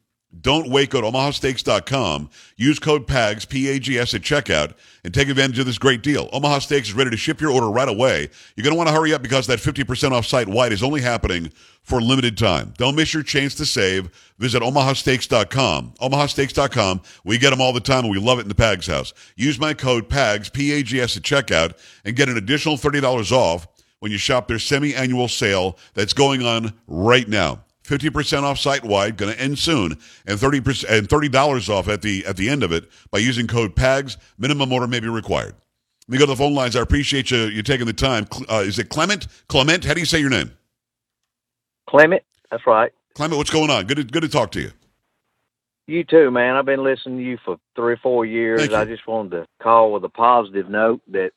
Don't 0.42 0.70
wait. 0.70 0.90
Go 0.90 1.02
to 1.02 1.08
omahasteaks.com. 1.08 2.30
Use 2.58 2.80
code 2.80 3.08
PAGS, 3.08 3.46
P-A-G-S 3.46 4.14
at 4.14 4.22
checkout 4.22 4.74
and 5.04 5.14
take 5.14 5.30
advantage 5.30 5.60
of 5.60 5.66
this 5.66 5.78
great 5.78 6.02
deal. 6.02 6.30
Omaha 6.32 6.60
Steaks 6.60 6.90
is 6.90 6.94
ready 6.94 7.10
to 7.10 7.18
ship 7.18 7.42
your 7.42 7.52
order 7.52 7.70
right 7.70 7.90
away. 7.90 8.30
You're 8.56 8.64
going 8.64 8.74
to 8.74 8.78
want 8.78 8.90
to 8.90 8.96
hurry 8.96 9.14
up 9.14 9.22
because 9.22 9.48
that 9.48 9.60
50% 9.60 10.12
off 10.12 10.26
site 10.26 10.48
wide 10.48 10.72
is 10.72 10.82
only 10.82 11.02
happening 11.02 11.52
for 11.82 12.00
a 12.00 12.02
limited 12.02 12.38
time. 12.38 12.74
Don't 12.78 12.96
miss 12.96 13.14
your 13.14 13.24
chance 13.24 13.54
to 13.56 13.66
save. 13.66 14.10
Visit 14.40 14.62
omahasteaks.com. 14.64 15.94
Omahasteaks.com. 16.02 17.02
We 17.24 17.38
get 17.38 17.50
them 17.50 17.62
all 17.62 17.74
the 17.74 17.80
time 17.80 18.06
and 18.06 18.12
we 18.12 18.20
love 18.20 18.40
it 18.40 18.44
in 18.44 18.50
the 18.50 18.56
PAGS 18.56 18.88
house. 18.88 19.14
Use 19.36 19.60
my 19.60 19.74
code 19.74 20.10
PAGS, 20.10 20.50
P-A-G-S 20.50 21.18
at 21.18 21.24
checkout 21.24 21.78
and 22.06 22.16
get 22.16 22.30
an 22.30 22.38
additional 22.38 22.78
$30 22.78 23.32
off 23.32 23.68
when 24.00 24.12
you 24.12 24.18
shop 24.18 24.48
their 24.48 24.60
semi-annual 24.60 25.28
sale 25.28 25.78
that's 25.94 26.14
going 26.14 26.46
on 26.46 26.74
right 26.88 27.28
now. 27.28 27.63
50% 27.84 28.44
off 28.44 28.58
site 28.60 28.84
wide, 28.84 29.18
going 29.18 29.34
to 29.34 29.40
end 29.40 29.60
soon, 29.60 29.98
and 30.26 30.40
30% 30.40 30.86
and 30.90 31.08
$30 31.08 31.70
off 31.70 31.88
at 31.88 32.02
the 32.02 32.26
at 32.26 32.38
the 32.38 32.50
end 32.50 32.64
of 32.64 32.72
it 32.72 32.90
by 33.12 33.20
using 33.20 33.48
code 33.48 33.76
PAGS. 33.76 34.18
Minimum 34.38 34.72
order 34.72 34.88
may 34.88 35.00
be 35.00 35.10
required. 35.10 35.56
Let 36.08 36.10
me 36.10 36.18
go 36.18 36.26
to 36.26 36.32
the 36.32 36.36
phone 36.36 36.54
lines. 36.54 36.76
I 36.76 36.82
appreciate 36.82 37.32
you 37.32 37.46
you 37.46 37.64
taking 37.64 37.86
the 37.86 37.94
time. 37.94 38.28
Uh, 38.50 38.64
is 38.66 38.80
it 38.80 38.90
Clement? 38.90 39.28
Clement? 39.48 39.86
How 39.86 39.94
do 39.94 40.00
you 40.00 40.06
say 40.06 40.20
your 40.20 40.30
name? 40.30 40.52
Clement. 41.90 42.24
That's 42.52 42.66
right. 42.66 42.92
Clement, 43.16 43.38
what's 43.38 43.50
going 43.50 43.70
on? 43.70 43.86
Good 43.86 43.98
to, 43.98 44.04
good 44.04 44.24
to 44.24 44.30
talk 44.30 44.52
to 44.54 44.62
you. 44.62 44.72
You 45.86 46.04
too, 46.04 46.32
man. 46.32 46.56
I've 46.56 46.66
been 46.66 46.84
listening 46.84 47.18
to 47.18 47.24
you 47.24 47.38
for 47.44 47.58
three 47.76 47.94
or 47.94 47.98
four 47.98 48.26
years. 48.26 48.74
I 48.74 48.86
just 48.86 49.06
wanted 49.06 49.32
to 49.32 49.48
call 49.62 49.92
with 49.92 50.04
a 50.06 50.10
positive 50.10 50.70
note 50.70 51.02
that 51.10 51.32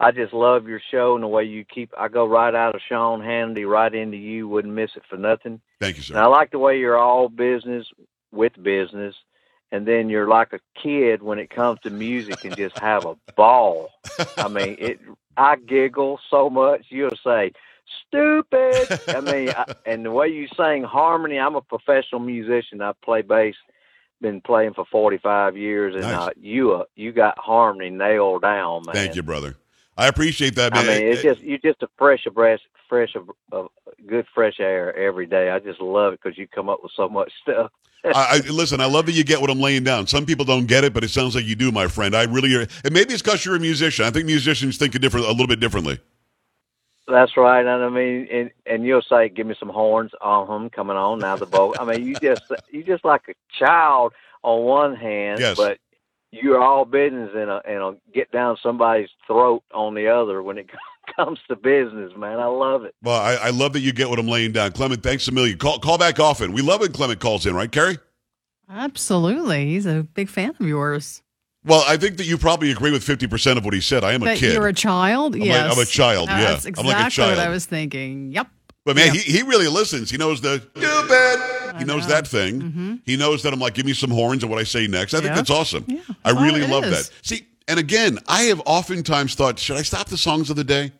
I 0.00 0.12
just 0.12 0.32
love 0.32 0.66
your 0.66 0.80
show 0.90 1.14
and 1.14 1.22
the 1.22 1.28
way 1.28 1.44
you 1.44 1.62
keep. 1.64 1.92
I 1.96 2.08
go 2.08 2.26
right 2.26 2.54
out 2.54 2.74
of 2.74 2.80
Sean 2.88 3.20
Hannity 3.20 3.68
right 3.68 3.94
into 3.94 4.16
you. 4.16 4.48
Wouldn't 4.48 4.72
miss 4.72 4.92
it 4.96 5.02
for 5.10 5.18
nothing. 5.18 5.60
Thank 5.78 5.98
you, 5.98 6.02
sir. 6.02 6.14
And 6.14 6.22
I 6.22 6.26
like 6.26 6.50
the 6.50 6.58
way 6.58 6.78
you're 6.78 6.98
all 6.98 7.28
business 7.28 7.86
with 8.32 8.52
business, 8.62 9.14
and 9.70 9.86
then 9.86 10.08
you're 10.08 10.28
like 10.28 10.54
a 10.54 10.60
kid 10.82 11.22
when 11.22 11.38
it 11.38 11.50
comes 11.50 11.80
to 11.80 11.90
music 11.90 12.44
and 12.46 12.56
just 12.56 12.76
have 12.78 13.04
a 13.04 13.14
ball. 13.36 13.90
I 14.38 14.48
mean, 14.48 14.76
it. 14.78 15.00
I 15.36 15.56
giggle 15.56 16.18
so 16.30 16.48
much. 16.48 16.86
You'll 16.88 17.10
say 17.22 17.52
stupid. 18.08 18.88
I 19.06 19.20
mean, 19.20 19.50
I, 19.50 19.66
and 19.84 20.04
the 20.06 20.10
way 20.10 20.28
you 20.28 20.48
sing 20.56 20.82
harmony. 20.82 21.38
I'm 21.38 21.56
a 21.56 21.60
professional 21.62 22.20
musician. 22.20 22.80
I 22.80 22.92
play 23.04 23.20
bass. 23.20 23.54
Been 24.22 24.42
playing 24.42 24.74
for 24.74 24.84
45 24.84 25.56
years, 25.56 25.94
and 25.94 26.02
Nice. 26.02 26.28
uh, 26.28 26.30
you 26.38 26.72
uh, 26.72 26.84
you 26.94 27.10
got 27.10 27.38
harmony 27.38 27.88
nailed 27.88 28.42
down, 28.42 28.84
man. 28.84 28.94
Thank 28.94 29.16
you, 29.16 29.22
brother. 29.22 29.56
I 29.96 30.06
appreciate 30.08 30.54
that, 30.56 30.74
I 30.74 30.82
man. 30.82 30.98
mean, 30.98 31.12
it's 31.12 31.22
just 31.22 31.40
you're 31.40 31.58
just 31.58 31.82
a 31.82 31.88
fresh 31.98 32.24
of 32.26 32.34
breath, 32.34 32.60
fresh 32.88 33.14
of, 33.14 33.30
of 33.52 33.68
good 34.06 34.26
fresh 34.34 34.58
air 34.58 34.96
every 34.96 35.26
day. 35.26 35.50
I 35.50 35.58
just 35.58 35.80
love 35.80 36.14
it 36.14 36.20
because 36.22 36.38
you 36.38 36.46
come 36.48 36.68
up 36.68 36.80
with 36.82 36.92
so 36.96 37.08
much 37.08 37.32
stuff. 37.42 37.70
I, 38.04 38.40
I 38.46 38.50
listen. 38.50 38.80
I 38.80 38.86
love 38.86 39.06
that 39.06 39.12
you 39.12 39.24
get 39.24 39.40
what 39.42 39.50
I'm 39.50 39.60
laying 39.60 39.84
down. 39.84 40.06
Some 40.06 40.24
people 40.24 40.44
don't 40.46 40.66
get 40.66 40.84
it, 40.84 40.94
but 40.94 41.04
it 41.04 41.10
sounds 41.10 41.34
like 41.34 41.44
you 41.44 41.54
do, 41.54 41.70
my 41.70 41.86
friend. 41.86 42.16
I 42.16 42.24
really, 42.24 42.54
and 42.54 42.94
maybe 42.94 43.12
it's 43.12 43.22
because 43.22 43.44
you're 43.44 43.56
a 43.56 43.60
musician. 43.60 44.06
I 44.06 44.10
think 44.10 44.24
musicians 44.24 44.78
think 44.78 44.94
a 44.94 44.98
different, 44.98 45.26
a 45.26 45.30
little 45.30 45.46
bit 45.46 45.60
differently. 45.60 46.00
That's 47.06 47.36
right, 47.36 47.60
and 47.60 47.68
I 47.68 47.88
mean, 47.88 48.28
and, 48.30 48.50
and 48.66 48.84
you'll 48.84 49.02
say, 49.02 49.28
"Give 49.28 49.46
me 49.46 49.54
some 49.58 49.68
horns." 49.68 50.12
Uh 50.20 50.46
huh. 50.46 50.68
Coming 50.72 50.96
on 50.96 51.18
now, 51.18 51.36
the 51.36 51.44
boat. 51.46 51.76
I 51.78 51.84
mean, 51.84 52.06
you 52.06 52.14
just 52.14 52.42
you 52.70 52.84
just 52.84 53.04
like 53.04 53.22
a 53.28 53.34
child 53.58 54.14
on 54.42 54.62
one 54.62 54.94
hand, 54.94 55.40
Yes. 55.40 55.56
but 55.56 55.78
you're 56.32 56.62
all 56.62 56.84
business 56.84 57.30
and 57.34 57.50
a, 57.50 57.60
and 57.66 57.78
a 57.82 57.96
get 58.14 58.30
down 58.32 58.56
somebody's 58.62 59.08
throat 59.26 59.62
on 59.74 59.94
the 59.94 60.08
other 60.08 60.42
when 60.42 60.58
it 60.58 60.68
comes 61.16 61.38
to 61.48 61.56
business, 61.56 62.12
man. 62.16 62.38
I 62.38 62.46
love 62.46 62.84
it. 62.84 62.94
Well, 63.02 63.20
I, 63.20 63.34
I 63.34 63.50
love 63.50 63.72
that 63.72 63.80
you 63.80 63.92
get 63.92 64.08
what 64.08 64.18
I'm 64.18 64.28
laying 64.28 64.52
down, 64.52 64.72
Clement. 64.72 65.02
Thanks 65.02 65.26
a 65.28 65.32
million. 65.32 65.58
Call 65.58 65.78
call 65.78 65.98
back 65.98 66.20
often. 66.20 66.52
We 66.52 66.62
love 66.62 66.80
when 66.80 66.92
Clement 66.92 67.20
calls 67.20 67.46
in, 67.46 67.54
right, 67.54 67.70
Carrie? 67.70 67.98
Absolutely. 68.68 69.66
He's 69.66 69.86
a 69.86 70.02
big 70.14 70.28
fan 70.28 70.54
of 70.58 70.66
yours. 70.66 71.22
Well, 71.64 71.84
I 71.86 71.96
think 71.96 72.16
that 72.16 72.24
you 72.26 72.38
probably 72.38 72.70
agree 72.70 72.90
with 72.90 73.04
50% 73.04 73.58
of 73.58 73.64
what 73.64 73.74
he 73.74 73.80
said. 73.82 74.02
I 74.02 74.12
am 74.12 74.22
a 74.22 74.34
kid. 74.34 74.54
you're 74.54 74.68
a 74.68 74.72
child? 74.72 75.34
I'm, 75.34 75.40
like- 75.40 75.48
yes. 75.48 75.72
I'm 75.76 75.82
a 75.82 75.84
child, 75.84 76.28
uh, 76.30 76.32
yeah. 76.32 76.40
That's 76.52 76.64
I'm 76.64 76.68
exactly 76.70 76.92
like 76.94 77.06
a 77.06 77.10
child. 77.10 77.36
what 77.36 77.46
I 77.46 77.48
was 77.50 77.66
thinking. 77.66 78.32
Yep. 78.32 78.46
But 78.86 78.96
man, 78.96 79.06
Yeah. 79.08 79.20
he, 79.20 79.32
he 79.38 79.42
really 79.42 79.68
listens. 79.68 80.10
He 80.10 80.16
knows 80.16 80.40
the 80.40 80.58
stupid. 80.74 81.59
He 81.80 81.84
knows 81.84 82.02
know. 82.08 82.14
that 82.14 82.26
thing. 82.28 82.62
Mm-hmm. 82.62 82.94
He 83.04 83.16
knows 83.16 83.42
that 83.42 83.52
I'm 83.52 83.58
like, 83.60 83.74
give 83.74 83.86
me 83.86 83.92
some 83.94 84.10
horns 84.10 84.42
and 84.42 84.50
what 84.50 84.60
I 84.60 84.64
say 84.64 84.86
next. 84.86 85.14
I 85.14 85.20
think 85.20 85.34
that's 85.34 85.50
awesome. 85.50 85.84
Yeah. 85.88 86.00
I 86.24 86.30
Oh, 86.32 86.42
really 86.42 86.66
love 86.66 86.84
is. 86.84 87.08
that. 87.08 87.14
See, 87.26 87.46
and 87.68 87.78
again, 87.78 88.18
I 88.28 88.42
have 88.44 88.60
oftentimes 88.66 89.34
thought, 89.34 89.58
should 89.58 89.76
I 89.76 89.82
stop 89.82 90.08
the 90.08 90.16
songs 90.18 90.50
of 90.50 90.56
the 90.56 90.64
day? 90.64 90.92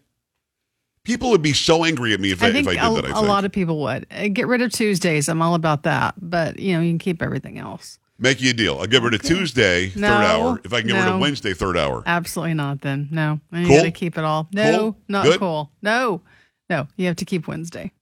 People 1.04 1.30
would 1.30 1.42
be 1.42 1.52
so 1.54 1.84
angry 1.84 2.12
at 2.12 2.20
me 2.20 2.30
if 2.30 2.42
I, 2.42 2.48
I 2.48 2.52
think 2.52 2.68
if 2.68 2.78
I 2.78 2.86
a, 2.86 2.94
did 2.94 3.04
that. 3.04 3.04
I 3.06 3.10
a 3.10 3.14
think. 3.14 3.26
lot 3.28 3.44
of 3.44 3.52
people 3.52 3.80
would. 3.82 4.06
Uh, 4.10 4.28
Get 4.28 4.46
rid 4.46 4.60
of 4.60 4.70
Tuesdays. 4.70 5.28
I'm 5.28 5.40
all 5.40 5.54
about 5.54 5.84
that. 5.84 6.14
But, 6.20 6.58
you 6.58 6.74
know, 6.74 6.80
you 6.82 6.90
can 6.90 6.98
keep 6.98 7.22
everything 7.22 7.58
else. 7.58 7.98
Make 8.18 8.42
you 8.42 8.50
a 8.50 8.52
deal. 8.52 8.78
I'll 8.78 8.86
get 8.86 9.00
rid 9.02 9.14
of 9.14 9.22
Tuesday, 9.22 9.92
No, 9.96 10.08
third 10.08 10.24
hour. 10.24 10.60
If 10.62 10.74
I 10.74 10.80
can 10.80 10.88
get 10.90 11.02
rid 11.02 11.14
of. 11.14 11.20
Wednesday, 11.20 11.54
third 11.54 11.78
hour. 11.78 12.02
Absolutely 12.04 12.52
not, 12.52 12.82
then. 12.82 13.08
No. 13.10 13.40
And 13.50 13.66
Cool? 13.66 13.76
got 13.78 13.82
to 13.84 13.90
keep 13.90 14.18
it 14.18 14.24
all. 14.24 14.46
No, 14.52 14.78
Cool? 14.78 14.96
not 15.08 15.24
Good? 15.24 15.38
cool. 15.40 15.70
No. 15.80 16.20
No. 16.68 16.86
You 16.98 17.06
have 17.06 17.16
to 17.16 17.24
keep 17.24 17.48
Wednesday. 17.48 17.92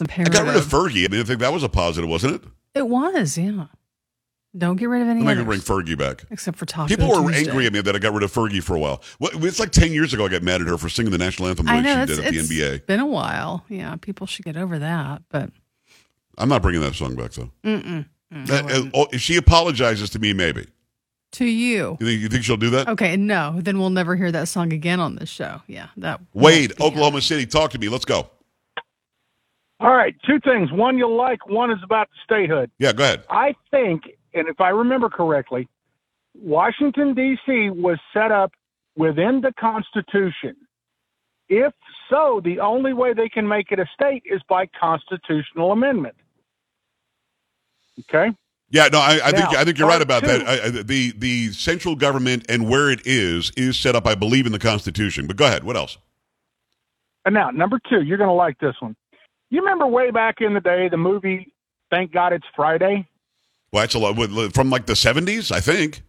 It's 0.00 0.02
I 0.18 0.24
got 0.24 0.46
rid 0.46 0.56
of 0.56 0.64
Fergie. 0.64 1.04
I 1.04 1.08
mean, 1.08 1.20
I 1.20 1.24
think 1.24 1.40
that 1.40 1.52
was 1.52 1.62
a 1.62 1.68
positive, 1.68 2.10
wasn't 2.10 2.34
it? 2.36 2.42
It 2.74 2.88
was, 2.88 3.38
yeah. 3.38 3.66
Don't 4.56 4.76
get 4.76 4.88
rid 4.88 5.02
of 5.02 5.08
any 5.08 5.20
I'm 5.20 5.24
going 5.26 5.38
to 5.38 5.44
bring 5.44 5.60
Fergie 5.60 5.98
back. 5.98 6.24
except 6.30 6.58
for 6.58 6.66
Taco 6.66 6.86
People 6.88 7.08
were 7.08 7.30
Tuesday. 7.30 7.48
angry 7.50 7.66
at 7.66 7.72
me 7.72 7.80
that 7.80 7.94
I 7.94 7.98
got 7.98 8.12
rid 8.12 8.22
of 8.22 8.32
Fergie 8.32 8.62
for 8.62 8.76
a 8.76 8.78
while. 8.80 9.02
It's 9.20 9.58
like 9.58 9.70
10 9.72 9.92
years 9.92 10.12
ago 10.14 10.26
I 10.26 10.28
got 10.28 10.42
mad 10.42 10.60
at 10.60 10.68
her 10.68 10.78
for 10.78 10.88
singing 10.88 11.10
the 11.12 11.18
national 11.18 11.48
anthem 11.48 11.66
way 11.66 11.80
know 11.80 11.94
she 12.06 12.12
it's, 12.12 12.16
did 12.16 12.24
at 12.26 12.32
the 12.32 12.38
it's 12.38 12.52
NBA. 12.52 12.86
been 12.86 13.00
a 13.00 13.06
while. 13.06 13.64
Yeah, 13.68 13.96
people 13.96 14.26
should 14.28 14.44
get 14.44 14.56
over 14.56 14.78
that. 14.78 15.22
But 15.28 15.50
I'm 16.38 16.48
not 16.48 16.62
bringing 16.62 16.80
that 16.82 16.94
song 16.94 17.14
back, 17.16 17.32
though. 17.32 17.50
mm-mm, 17.64 18.06
mm, 18.32 18.50
Uh, 18.50 18.90
oh, 18.94 19.06
if 19.12 19.20
she 19.20 19.36
apologizes 19.36 20.10
to 20.10 20.18
me, 20.20 20.32
maybe. 20.32 20.66
to 21.32 21.44
you. 21.44 21.96
You 22.00 22.06
think, 22.06 22.20
you 22.22 22.28
think 22.28 22.44
she'll 22.44 22.56
do 22.56 22.70
that? 22.70 22.88
Okay, 22.88 23.16
no, 23.16 23.60
then 23.60 23.78
we'll 23.80 23.90
never 23.90 24.14
hear 24.14 24.30
that 24.30 24.46
song 24.48 24.72
again 24.72 25.00
on 25.00 25.16
this 25.16 25.28
show. 25.28 25.62
Yeah, 25.66 25.88
that. 25.96 26.20
Wade, 26.32 26.72
Oklahoma 26.80 27.20
City, 27.22 27.44
talk 27.46 27.72
to 27.72 27.78
me. 27.80 27.88
Let's 27.88 28.04
go. 28.04 28.28
All 29.84 29.94
right, 29.94 30.16
two 30.26 30.40
things. 30.40 30.72
One 30.72 30.96
you'll 30.96 31.14
like, 31.14 31.46
one 31.46 31.70
is 31.70 31.76
about 31.84 32.08
the 32.08 32.16
statehood. 32.24 32.70
Yeah, 32.78 32.94
go 32.94 33.04
ahead. 33.04 33.24
I 33.28 33.54
think, 33.70 34.04
and 34.32 34.48
if 34.48 34.58
I 34.58 34.70
remember 34.70 35.10
correctly, 35.10 35.68
Washington, 36.34 37.12
D.C. 37.12 37.68
was 37.68 37.98
set 38.14 38.32
up 38.32 38.52
within 38.96 39.42
the 39.42 39.52
Constitution. 39.60 40.56
If 41.50 41.74
so, 42.08 42.40
the 42.42 42.60
only 42.60 42.94
way 42.94 43.12
they 43.12 43.28
can 43.28 43.46
make 43.46 43.72
it 43.72 43.78
a 43.78 43.84
state 43.92 44.22
is 44.24 44.40
by 44.48 44.64
constitutional 44.80 45.72
amendment. 45.72 46.14
Okay? 48.00 48.34
Yeah, 48.70 48.88
no, 48.90 49.00
I, 49.00 49.20
I 49.22 49.32
think 49.32 49.48
I 49.50 49.64
think 49.64 49.78
you're 49.78 49.86
right 49.86 50.00
about 50.00 50.22
two. 50.22 50.28
that. 50.28 50.48
I, 50.48 50.64
I, 50.64 50.68
the 50.70 51.12
the 51.12 51.52
central 51.52 51.94
government 51.94 52.46
and 52.48 52.70
where 52.70 52.90
it 52.90 53.06
is 53.06 53.52
is 53.54 53.78
set 53.78 53.94
up, 53.94 54.06
I 54.06 54.14
believe, 54.14 54.46
in 54.46 54.52
the 54.52 54.58
Constitution. 54.58 55.26
But 55.26 55.36
go 55.36 55.44
ahead. 55.44 55.62
What 55.62 55.76
else? 55.76 55.98
And 57.26 57.34
now, 57.34 57.50
number 57.50 57.78
two, 57.90 58.02
you're 58.02 58.18
going 58.18 58.28
to 58.28 58.34
like 58.34 58.58
this 58.58 58.74
one. 58.80 58.96
You 59.50 59.60
remember 59.60 59.86
way 59.86 60.10
back 60.10 60.36
in 60.40 60.54
the 60.54 60.60
day, 60.60 60.88
the 60.88 60.96
movie 60.96 61.52
Thank 61.90 62.12
God 62.12 62.32
It's 62.32 62.46
Friday? 62.56 63.06
Well, 63.72 63.82
that's 63.82 63.94
a 63.94 63.98
lot 63.98 64.52
from 64.52 64.70
like 64.70 64.86
the 64.86 64.94
70s, 64.94 65.52
I 65.52 65.60
think. 65.60 66.02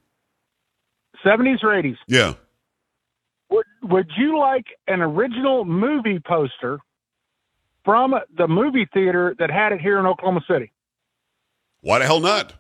70s 1.26 1.64
or 1.64 1.70
80s? 1.70 1.98
Yeah. 2.08 2.34
Would 3.50 3.66
Would 3.84 4.12
you 4.18 4.40
like 4.40 4.66
an 4.88 5.02
original 5.02 5.66
movie 5.66 6.20
poster 6.20 6.80
from 7.84 8.16
the 8.38 8.48
movie 8.48 8.88
theater 8.94 9.36
that 9.40 9.52
had 9.52 9.72
it 9.72 9.82
here 9.82 10.00
in 10.00 10.06
Oklahoma 10.06 10.42
City? 10.50 10.72
Why 11.82 12.00
the 12.00 12.06
hell 12.06 12.20
not? 12.20 12.54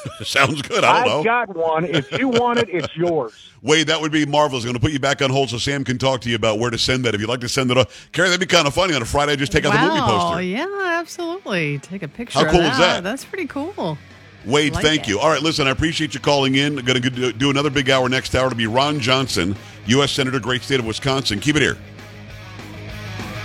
Sounds 0.24 0.62
good. 0.62 0.84
I 0.84 1.04
don't 1.04 1.06
know. 1.08 1.16
have 1.32 1.48
got 1.48 1.56
one. 1.56 1.84
If 1.84 2.10
you 2.12 2.28
want 2.28 2.58
it, 2.58 2.68
it's 2.70 2.94
yours. 2.96 3.32
Wade, 3.62 3.86
that 3.86 4.00
would 4.00 4.10
be 4.12 4.26
marvelous. 4.26 4.64
I'm 4.64 4.68
going 4.68 4.74
to 4.74 4.80
put 4.80 4.90
you 4.92 4.98
back 4.98 5.22
on 5.22 5.30
hold 5.30 5.50
so 5.50 5.58
Sam 5.58 5.84
can 5.84 5.96
talk 5.98 6.20
to 6.22 6.28
you 6.30 6.34
about 6.36 6.58
where 6.58 6.70
to 6.70 6.78
send 6.78 7.04
that. 7.04 7.14
If 7.14 7.20
you'd 7.20 7.28
like 7.30 7.40
to 7.40 7.48
send 7.48 7.70
it 7.70 7.78
off, 7.78 8.08
Carrie, 8.12 8.28
that'd 8.28 8.40
be 8.40 8.46
kind 8.46 8.66
of 8.66 8.74
funny 8.74 8.94
on 8.94 9.02
a 9.02 9.04
Friday. 9.04 9.36
Just 9.36 9.52
take 9.52 9.64
out 9.64 9.72
the 9.72 9.78
movie 9.80 10.00
Wow, 10.00 10.30
poster. 10.30 10.42
yeah, 10.42 10.66
absolutely. 10.98 11.78
Take 11.78 12.02
a 12.02 12.08
picture. 12.08 12.40
How 12.40 12.46
of 12.46 12.50
cool 12.50 12.60
is 12.60 12.78
that? 12.78 13.04
That's 13.04 13.24
pretty 13.24 13.46
cool. 13.46 13.96
Wade, 14.44 14.74
Like 14.74 14.84
thank 14.84 15.02
it. 15.02 15.08
you. 15.08 15.20
All 15.20 15.30
right, 15.30 15.40
listen, 15.40 15.68
I 15.68 15.70
appreciate 15.70 16.12
you 16.14 16.18
calling 16.18 16.56
in. 16.56 16.76
I'm 16.80 16.84
Going 16.84 17.00
to 17.00 17.32
do 17.32 17.50
another 17.50 17.70
big 17.70 17.88
hour 17.90 18.08
next 18.08 18.34
hour 18.34 18.50
to 18.50 18.56
be 18.56 18.66
Ron 18.66 18.98
Johnson, 18.98 19.54
U.S. 19.86 20.10
Senator, 20.10 20.40
great 20.40 20.62
state 20.62 20.80
of 20.80 20.86
Wisconsin. 20.86 21.38
Keep 21.38 21.54
it 21.56 21.62
here. 21.62 21.76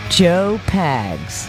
Joe 0.10 0.60
Pags. 0.66 1.48